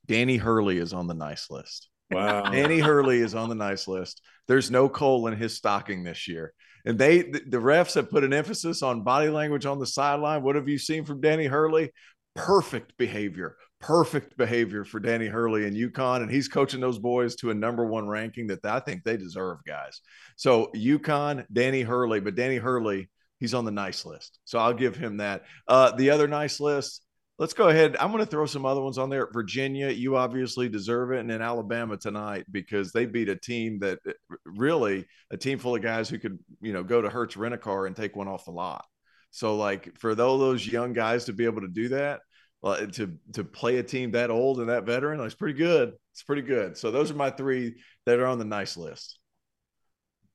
[0.05, 1.88] Danny Hurley is on the nice list.
[2.11, 2.51] Wow.
[2.51, 4.20] Danny Hurley is on the nice list.
[4.46, 6.53] There's no coal in his stocking this year.
[6.85, 10.43] And they, the refs have put an emphasis on body language on the sideline.
[10.43, 11.91] What have you seen from Danny Hurley?
[12.35, 16.22] Perfect behavior, perfect behavior for Danny Hurley and UConn.
[16.22, 19.59] And he's coaching those boys to a number one ranking that I think they deserve,
[19.66, 20.01] guys.
[20.37, 23.09] So UConn, Danny Hurley, but Danny Hurley,
[23.41, 24.39] he's on the nice list.
[24.45, 25.43] So I'll give him that.
[25.66, 27.03] Uh, the other nice list,
[27.39, 27.97] let's go ahead.
[27.99, 29.28] I'm going to throw some other ones on there.
[29.32, 31.20] Virginia, you obviously deserve it.
[31.20, 34.01] And then Alabama tonight because they beat a team that
[34.44, 37.59] really a team full of guys who could, you know, go to Hertz rent a
[37.59, 38.85] car and take one off the lot.
[39.31, 42.20] So like for those young guys to be able to do that,
[42.65, 45.93] uh, to to play a team that old and that veteran, it's pretty good.
[46.12, 46.77] It's pretty good.
[46.77, 49.20] So those are my three that are on the nice list.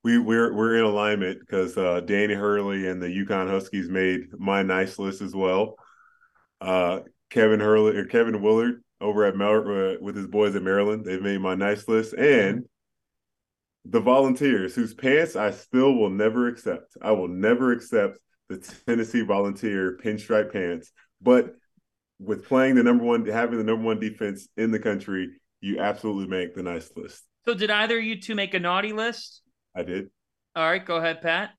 [0.05, 4.63] We we're we're in alignment because uh, Danny Hurley and the UConn Huskies made my
[4.63, 5.75] nice list as well
[6.63, 6.99] uh,
[7.29, 11.05] Kevin Hurley or Kevin Willard over at Mel- uh, with his boys at Maryland.
[11.05, 12.63] They've made my nice list, and
[13.85, 16.95] the Volunteers, whose pants I still will never accept.
[17.01, 18.17] I will never accept
[18.47, 18.57] the
[18.87, 20.91] Tennessee Volunteer pinstripe pants,
[21.21, 21.53] but
[22.19, 25.29] with playing the number one, having the number one defense in the country,
[25.59, 27.23] you absolutely make the nice list.
[27.45, 29.41] So, did either of you two make a naughty list?
[29.75, 30.09] I did.
[30.55, 31.49] All right, go ahead, Pat.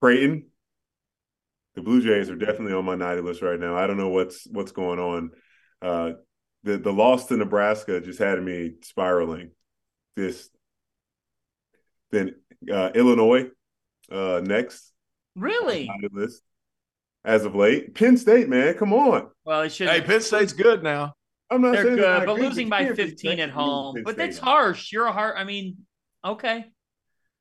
[0.00, 0.46] Creighton,
[1.76, 3.76] the Blue Jays are definitely on my naughty list right now.
[3.76, 5.30] I don't know what's what's going on.
[5.80, 6.12] Uh,
[6.64, 9.50] the the loss to Nebraska just had me spiraling.
[10.16, 10.48] This
[12.10, 12.34] then
[12.72, 13.50] uh, Illinois
[14.10, 14.92] uh, next.
[15.36, 15.88] Really?
[16.12, 16.42] List
[17.24, 17.94] as of late.
[17.94, 19.28] Penn State, man, come on.
[19.44, 19.88] Well, it should.
[19.88, 21.14] Hey, Penn State's good now.
[21.50, 23.96] I'm not they're saying good, but losing by 15 at home.
[24.02, 24.92] But that's harsh.
[24.92, 25.36] You're a hard.
[25.36, 25.76] I mean,
[26.24, 26.66] okay.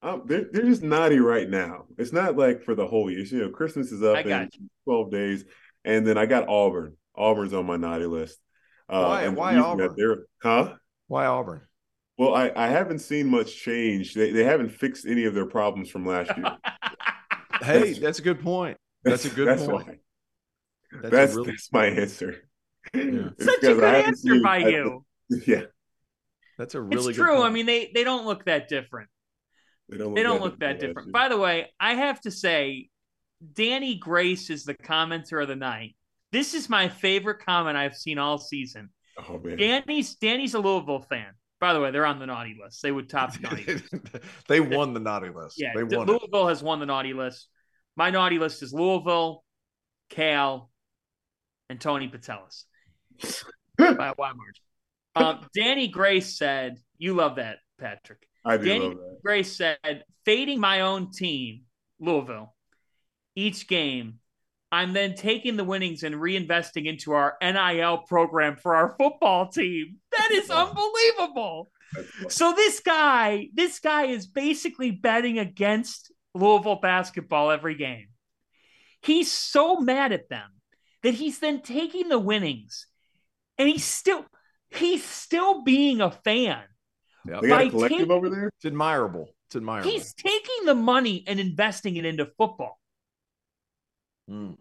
[0.05, 1.85] Um, they're, they're just naughty right now.
[1.97, 3.21] It's not like for the whole year.
[3.23, 4.69] You know, Christmas is up in you.
[4.85, 5.45] 12 days.
[5.83, 6.95] And then I got Auburn.
[7.15, 8.37] Auburn's on my naughty list.
[8.87, 9.93] Uh, Why- and why Auburn?
[9.97, 10.75] they're- huh?
[11.07, 11.61] Why Auburn?
[12.17, 14.13] Well, I, I haven't seen much change.
[14.13, 16.55] They they haven't fixed any of their problems from last year.
[17.61, 18.77] Hey, that's a good point.
[19.03, 19.87] That's a good that's point.
[19.87, 19.97] Why.
[21.01, 22.35] That's, That's really that's my answer.
[22.93, 25.05] It's Such a good answer seen- by I- you.
[25.47, 25.61] Yeah,
[26.57, 27.41] that's a really it's good true.
[27.41, 29.09] I mean, they they don't look that different.
[29.89, 31.11] They don't They don't that look that different.
[31.11, 32.89] By the way, I have to say,
[33.53, 35.95] Danny Grace is the commenter of the night.
[36.31, 38.89] This is my favorite comment I've seen all season.
[39.17, 41.27] Oh man, Danny's Danny's a Louisville fan.
[41.59, 42.81] By the way, they're on the naughty list.
[42.81, 43.85] They would top the naughty list.
[44.47, 45.55] they won the naughty list.
[45.57, 45.85] Yeah, won.
[45.91, 46.07] it.
[46.07, 47.47] Louisville has won the naughty list.
[47.95, 49.43] My naughty list is Louisville,
[50.09, 50.69] Cal,
[51.69, 52.65] and Tony Patelis
[53.77, 54.63] by a wide margin.
[55.15, 58.95] Um, Danny Grace said, "You love that, Patric." I do Danny.
[59.23, 61.63] Grace said, "Fading my own team,
[61.99, 62.55] Louisville,
[63.35, 64.19] each game."
[64.71, 69.99] I'm then taking the winnings and reinvesting into our NIL program for our football team.
[70.17, 71.71] That is unbelievable.
[72.27, 78.07] So this guy, this guy is basically betting against Louisville basketball every game.
[79.01, 80.49] He's so mad at them
[81.03, 82.87] that he's then taking the winnings
[83.57, 84.25] and he's still
[84.69, 86.63] he's still being a fan.
[87.27, 87.41] Yep.
[87.41, 88.47] They got a collective taking- over there.
[88.57, 89.29] It's admirable.
[89.47, 89.89] It's admirable.
[89.89, 92.79] He's taking the money and investing it into football.
[94.29, 94.57] Mm.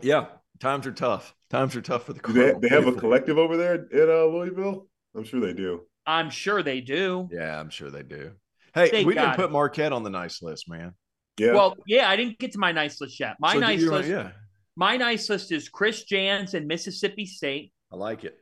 [0.00, 0.26] Yeah,
[0.60, 1.34] times are tough.
[1.50, 4.86] Times are tough for the they, they have a collective over there at uh, Louisville.
[5.16, 5.82] I'm sure they do.
[6.06, 7.28] I'm sure they do.
[7.32, 8.32] Yeah, I'm sure they do.
[8.74, 9.50] Hey, They we didn't got put.
[9.52, 10.94] Marquette on the nice list, man.
[11.38, 11.52] Yeah.
[11.52, 13.36] Well, yeah, I didn't get to my nice list yet.
[13.40, 14.30] My So nice you- list, Yeah,
[14.76, 18.36] my nice list is Chris Jans and Mississippi State, I like it.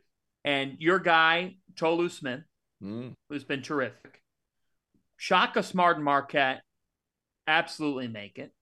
[0.44, 2.40] and your guy Tolu Smith,
[2.82, 3.14] Mm.
[3.28, 4.20] who's been terrific.
[5.16, 6.60] Shaka Smart and Marquette
[7.46, 8.52] absolutely make it.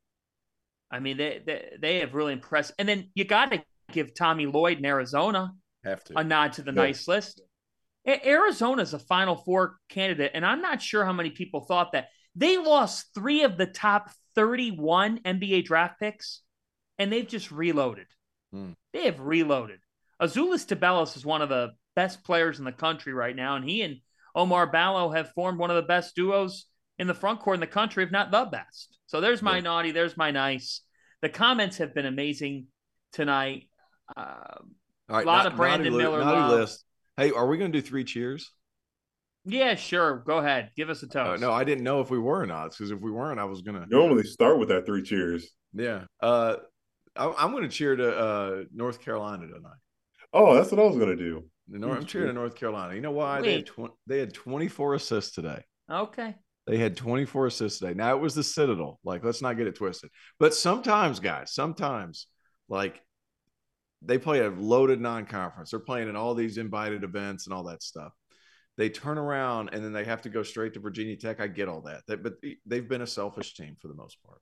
[0.91, 2.73] I mean, they they, they have really impressed.
[2.79, 3.63] And then you got to
[3.93, 5.53] give Tommy Lloyd in Arizona
[5.85, 6.19] Have to.
[6.19, 6.83] a nod to the Yeah.
[6.83, 7.41] nice list.
[8.07, 12.09] Arizona's a Final Four candidate, and I'm not sure how many people thought that.
[12.37, 16.43] They lost three of the top 31 NBA draft picks,
[16.99, 18.07] and they've just reloaded.
[18.53, 18.73] Hmm.
[18.93, 19.79] They have reloaded.
[20.21, 23.83] Azuolas Tubelis is one of the best players in the country right now, and he
[23.83, 23.97] and
[24.37, 26.67] Oumar Ballo have formed one of the best duos
[26.99, 28.99] in the front court in the country, if not the best.
[29.07, 29.63] So there's my Yeah.
[29.63, 30.81] naughty, there's my nice.
[31.23, 32.67] The comments have been amazing
[33.13, 33.69] tonight.
[34.17, 34.27] Um,
[35.09, 36.61] All right, lot not- of Brandon naughty Miller naughty love.
[36.61, 36.85] list.
[37.17, 38.53] Hey, are we going to do three cheers?
[39.45, 40.23] Yeah, sure.
[40.27, 40.71] Go ahead.
[40.75, 42.71] Give us a Uh, no, I didn't know if we were or not.
[42.71, 43.87] Because if we weren't, I was gonna.
[43.89, 45.49] Normally start with that three cheers.
[45.75, 46.05] Yeah.
[46.21, 46.57] Uh,
[47.15, 49.79] I, I'm going to cheer to uh, North Carolina tonight.
[50.33, 51.45] Oh, that's what I was gonna do.
[51.69, 52.95] The Nor- I'm cheering to North Carolina.
[52.95, 53.41] You know why?
[53.41, 55.63] They had, tw- they had 24 assists today.
[55.91, 56.35] Okay.
[56.67, 57.95] They had 24 assists today.
[57.95, 58.99] Now it was the Citadel.
[59.05, 60.11] Like, let's not get it twisted.
[60.39, 62.27] But sometimes, guys, sometimes,
[62.69, 63.01] like,
[64.03, 65.71] they play a loaded non-conference.
[65.71, 68.13] They're playing in all these invited events and all that stuff.
[68.77, 71.41] They turn around and then they have to go straight to Virginia Tech.
[71.41, 72.03] I get all that.
[72.09, 72.35] That- but
[72.67, 74.41] they've been a selfish team for the most part.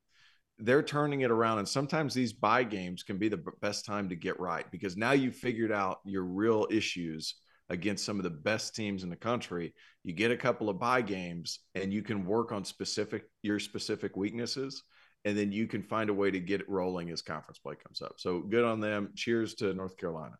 [0.58, 4.16] They're turning it around, and sometimes these buy games can be the best time to
[4.16, 7.34] get right because now you've figured out your real issues
[7.68, 9.74] against some of the best teams in the country.
[10.04, 14.16] You get a couple of buy games, and you can work on specific your specific
[14.16, 14.82] weaknesses,
[15.24, 18.02] and then you can find a way to get it rolling as conference play comes
[18.02, 18.14] up.
[18.18, 19.10] So good on them.
[19.16, 20.36] Cheers to North Carolina.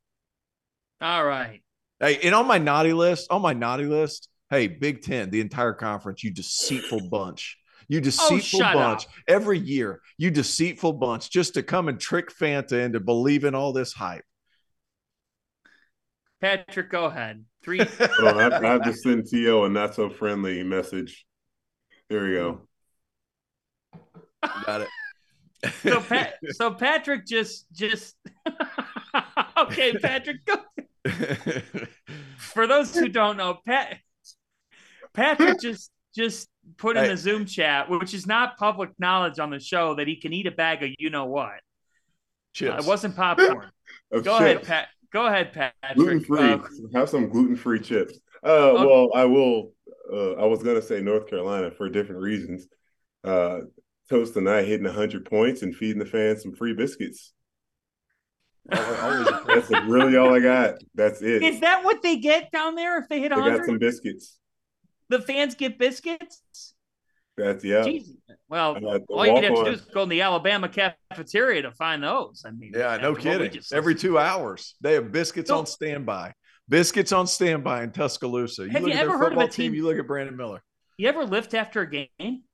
[1.01, 1.63] All right.
[1.99, 5.73] Hey, and on my naughty list, on my naughty list, hey, Big Ten, the entire
[5.73, 7.57] conference, you deceitful bunch.
[7.93, 9.05] You oh, deceitful shut bunch.
[9.05, 9.11] up.
[9.29, 13.93] Every year, you deceitful bunch just to come and trick Fanta into believing all this
[13.93, 14.25] hype.
[16.41, 17.45] Patric, go ahead.
[17.63, 17.85] Three.
[17.85, 21.27] Hold on, I, have- I have to send To a not so friendly message.
[22.09, 22.63] There we go.
[24.65, 24.89] Got it.
[25.83, 28.17] so Pat, so Patric just just
[29.59, 30.39] okay, Patric.
[30.47, 30.55] Go.
[32.39, 33.99] For those who don't know, Pat
[35.13, 39.61] Patric just just put in the Zoom chat, which is not public knowledge on the
[39.61, 41.61] show, that he can eat a bag of you know what.
[42.53, 42.75] Chips.
[42.75, 43.71] Uh, it wasn't popcorn.
[44.11, 44.63] Of Go ahead.
[44.63, 44.89] Pat.
[45.13, 45.97] Go ahead, Patric.
[45.97, 46.39] Gluten free.
[46.39, 46.59] Uh,
[46.95, 48.19] Have some gluten free chips.
[48.45, 48.87] Uh, Okay.
[48.87, 49.73] well, I will.
[50.11, 52.69] Uh, I was gonna say North Carolina for different reasons.
[53.25, 53.61] Uh,
[54.11, 57.33] Toast and I hitting hundred points and feeding the fans some free biscuits.
[58.67, 60.75] That's really all I got.
[60.95, 61.43] That's it.
[61.43, 64.39] is that what they get down there if they hit I got some biscuits.
[65.13, 66.73] The fans get biscuits.
[67.37, 67.83] That's yeah.
[67.85, 68.15] Jesus.
[68.49, 72.03] Well, Uh, all you have to do is go in the Alabama cafeteria to find
[72.03, 72.45] those.
[72.47, 73.63] I mean, Yeah, no after what we kidding.
[73.75, 76.33] Every two hours, they have biscuits So- on standby.
[76.71, 78.63] Biscuits on standby in Tuscaloosa.
[78.65, 79.99] You Have look you at their ever heard of a football team, team- You look
[79.99, 80.63] at Brandon Miller.
[80.97, 82.45] You ever lift after a game?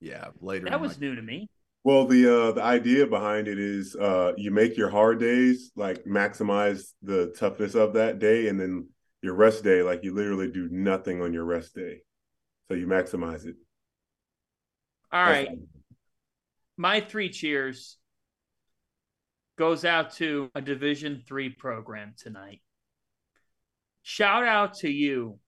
[0.00, 0.64] Yeah, later.
[0.68, 1.48] That was my- new to me.
[1.84, 6.04] Well, the uh, the idea behind it is uh, you make your hard days like
[6.04, 8.88] maximize the toughness of that day, and then
[9.24, 12.02] your rest day, like you literally do nothing on your rest day,
[12.68, 13.56] so you maximize it.
[15.10, 15.48] All right,
[16.76, 17.96] my three cheers
[19.56, 22.60] goes out to a Division three program tonight.
[24.02, 25.38] Shout out to you,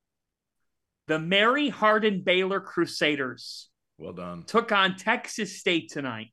[1.06, 3.68] the Mary Hardin Baylor Crusaders.
[3.98, 4.44] Well done.
[4.44, 6.28] Took on Texas State tonight.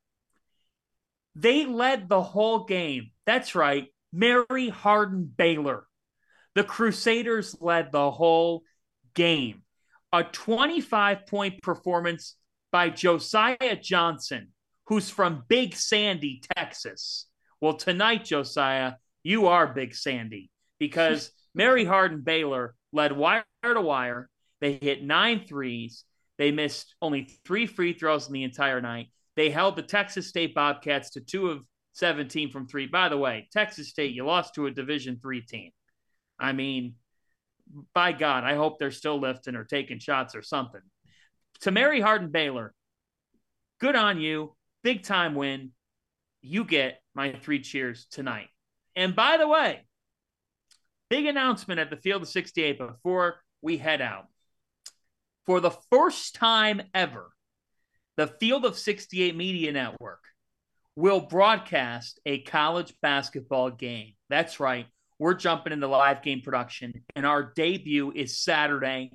[1.36, 3.12] They led the whole game.
[3.26, 3.88] That's right.
[4.14, 5.88] Mary Hardin Baylor.
[6.56, 8.64] The Crusaders led the whole
[9.14, 9.64] game.
[10.12, 12.36] A 25 point performance
[12.72, 14.50] by Josiah Johnson,
[14.88, 17.28] who's from Big Sandy, Texas.
[17.60, 18.94] Well, tonight, Josiah,
[19.24, 24.30] you are Big Sandy because Mary Hardin Baylor led wire to wire.
[24.62, 26.04] They hit nine threes.
[26.38, 29.08] They missed only three free throws in the entire night.
[29.36, 31.64] They held the Texas State Bobcats to two of
[31.94, 32.88] 17 from three.
[32.88, 35.72] By the way, Texas State, you lost to a Division three team.
[36.44, 36.96] I mean,
[37.94, 40.82] by God, I hope they're still lifting or taking shots or something.
[41.62, 42.74] To Mary Hardin Baylor,
[43.80, 44.56] good on you.
[44.84, 45.72] Big time win.
[46.42, 48.50] You get my three cheers tonight.
[48.96, 49.86] And by the way,
[51.10, 54.26] big announcement at the Field of 68 before we head out.
[55.46, 57.32] For the first time ever,
[58.18, 60.24] the Field of 68 Media Network
[60.98, 64.14] will broadcast a college basketball game.
[64.30, 64.88] That's right.
[65.24, 69.12] We're jumping into live game production, and our debut is Saturday,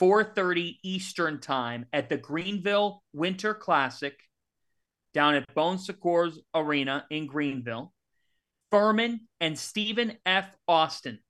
[0.00, 4.18] 4:30 Eastern Time at the Greenville Winter Classic
[5.14, 7.94] down at Bon Secours Arena in Greenville.
[8.72, 10.52] Furman and Stephen F.
[10.66, 11.20] Austin,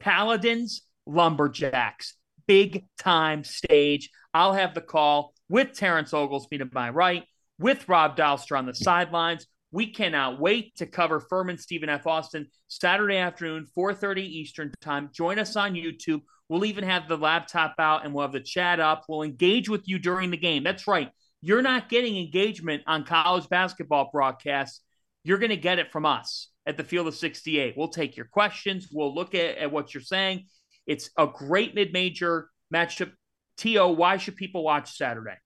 [0.00, 2.16] Paladins, Lumberjacks,
[2.46, 4.10] big time stage.
[4.34, 7.24] I'll have the call with Terrence Oglesby to my right,
[7.58, 9.46] with Rob Dauster on the sidelines.
[9.72, 12.06] We cannot wait to cover Furman Stephen F.
[12.06, 15.10] Austin Saturday afternoon, 4:30 Eastern time.
[15.12, 16.20] Join us on YouTube.
[16.48, 19.04] We'll even have the laptop out and we'll have the chat up.
[19.08, 20.62] We'll engage with you during the game.
[20.62, 21.10] That's right.
[21.40, 24.82] You're not getting engagement on college basketball broadcasts.
[25.24, 27.74] You're going to get it from us at the Field of 68.
[27.76, 28.88] We'll take your questions.
[28.92, 30.46] We'll look at, at what you're saying.
[30.86, 33.12] It's a great mid-major matchup.
[33.58, 35.36] To why should people watch Saturday?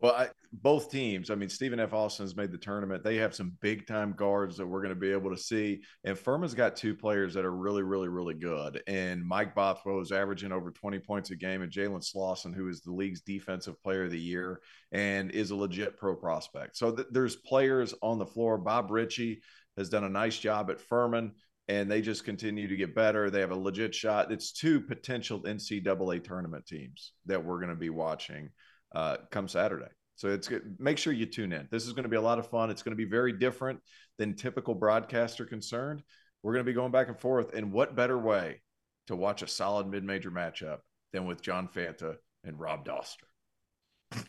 [0.00, 1.30] Well, I, both teams.
[1.30, 1.94] I mean, Stephen F.
[1.94, 3.02] Austin's made the tournament.
[3.02, 5.80] They have some big time guards that we're going to be able to see.
[6.04, 8.82] And Furman's got two players that are really, really, really good.
[8.86, 12.80] And Mike Bothwell is averaging over 20 points a game, and Jalen Slawson, who is
[12.80, 14.60] the league's defensive player of the year
[14.92, 16.76] and is a legit pro prospect.
[16.76, 18.58] So th- there's players on the floor.
[18.58, 19.40] Bob Richey
[19.76, 21.32] has done a nice job at Furman
[21.68, 23.30] and they just continue to get better.
[23.30, 24.30] They have a legit shot.
[24.30, 28.50] It's two potential NCAA tournament teams that we're going to be watching
[28.94, 29.88] uh, come Saturday.
[30.16, 30.76] So it's good.
[30.78, 31.68] Make sure you tune in.
[31.70, 32.70] This is going to be a lot of fun.
[32.70, 33.80] It's going to be very different
[34.16, 36.02] than typical broadcaster concerned.
[36.42, 37.52] We're going to be going back and forth.
[37.54, 38.62] And what better way
[39.08, 40.78] to watch a solid mid-major matchup
[41.12, 44.24] than with John Fanta and Rob Dauster?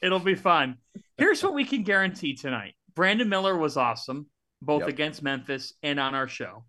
[0.00, 0.78] It'll be fun.
[1.16, 2.74] Here's what we can guarantee tonight.
[2.94, 4.26] Brandon Miller was awesome
[4.60, 4.88] both yep.
[4.88, 6.64] against Memphis and on our show.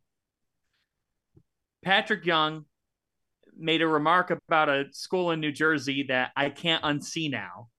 [1.84, 2.66] Patric Young
[3.58, 7.70] made a remark about a school in New Jersey that I can't unsee now.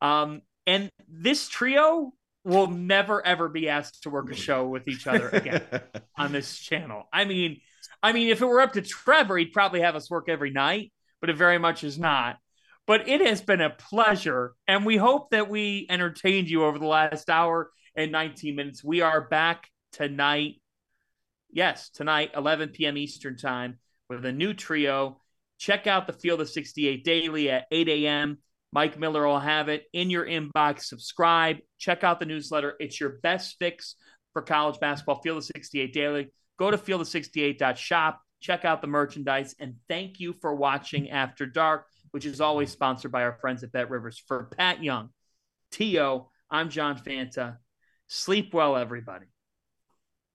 [0.00, 2.12] Um, and this trio
[2.44, 5.62] will never ever be asked to work a show with each other again
[6.16, 7.08] on this channel.
[7.12, 7.60] I mean,
[8.02, 10.92] I mean, if it were up to Trevor, he'd probably have us work every night,
[11.20, 12.36] but it very much is not.
[12.86, 16.86] But it has been a pleasure, and we hope that we entertained you over the
[16.86, 18.84] last hour and 19 minutes.
[18.84, 20.60] We are back tonight.
[21.50, 22.96] Yes, tonight, 11 p.m.
[22.96, 23.78] Eastern Time,
[24.08, 25.20] with a new trio.
[25.58, 28.38] Check out the Field of 68 daily at 8 a.m.
[28.72, 30.82] Mike Miller will have it in your inbox.
[30.82, 31.58] Subscribe.
[31.78, 32.74] Check out the newsletter.
[32.78, 33.94] It's your best fix
[34.32, 35.22] for college basketball.
[35.22, 36.32] Field of 68 daily.
[36.58, 38.20] Go to field68.shop.
[38.40, 39.54] Check out the merchandise.
[39.58, 43.72] And thank you for watching After Dark, which is always sponsored by our friends at
[43.72, 44.22] Bet Rivers.
[44.26, 45.10] For Pat Young,
[45.72, 47.56] T.O., I'm John Fanta.
[48.08, 49.26] Sleep well, everybody.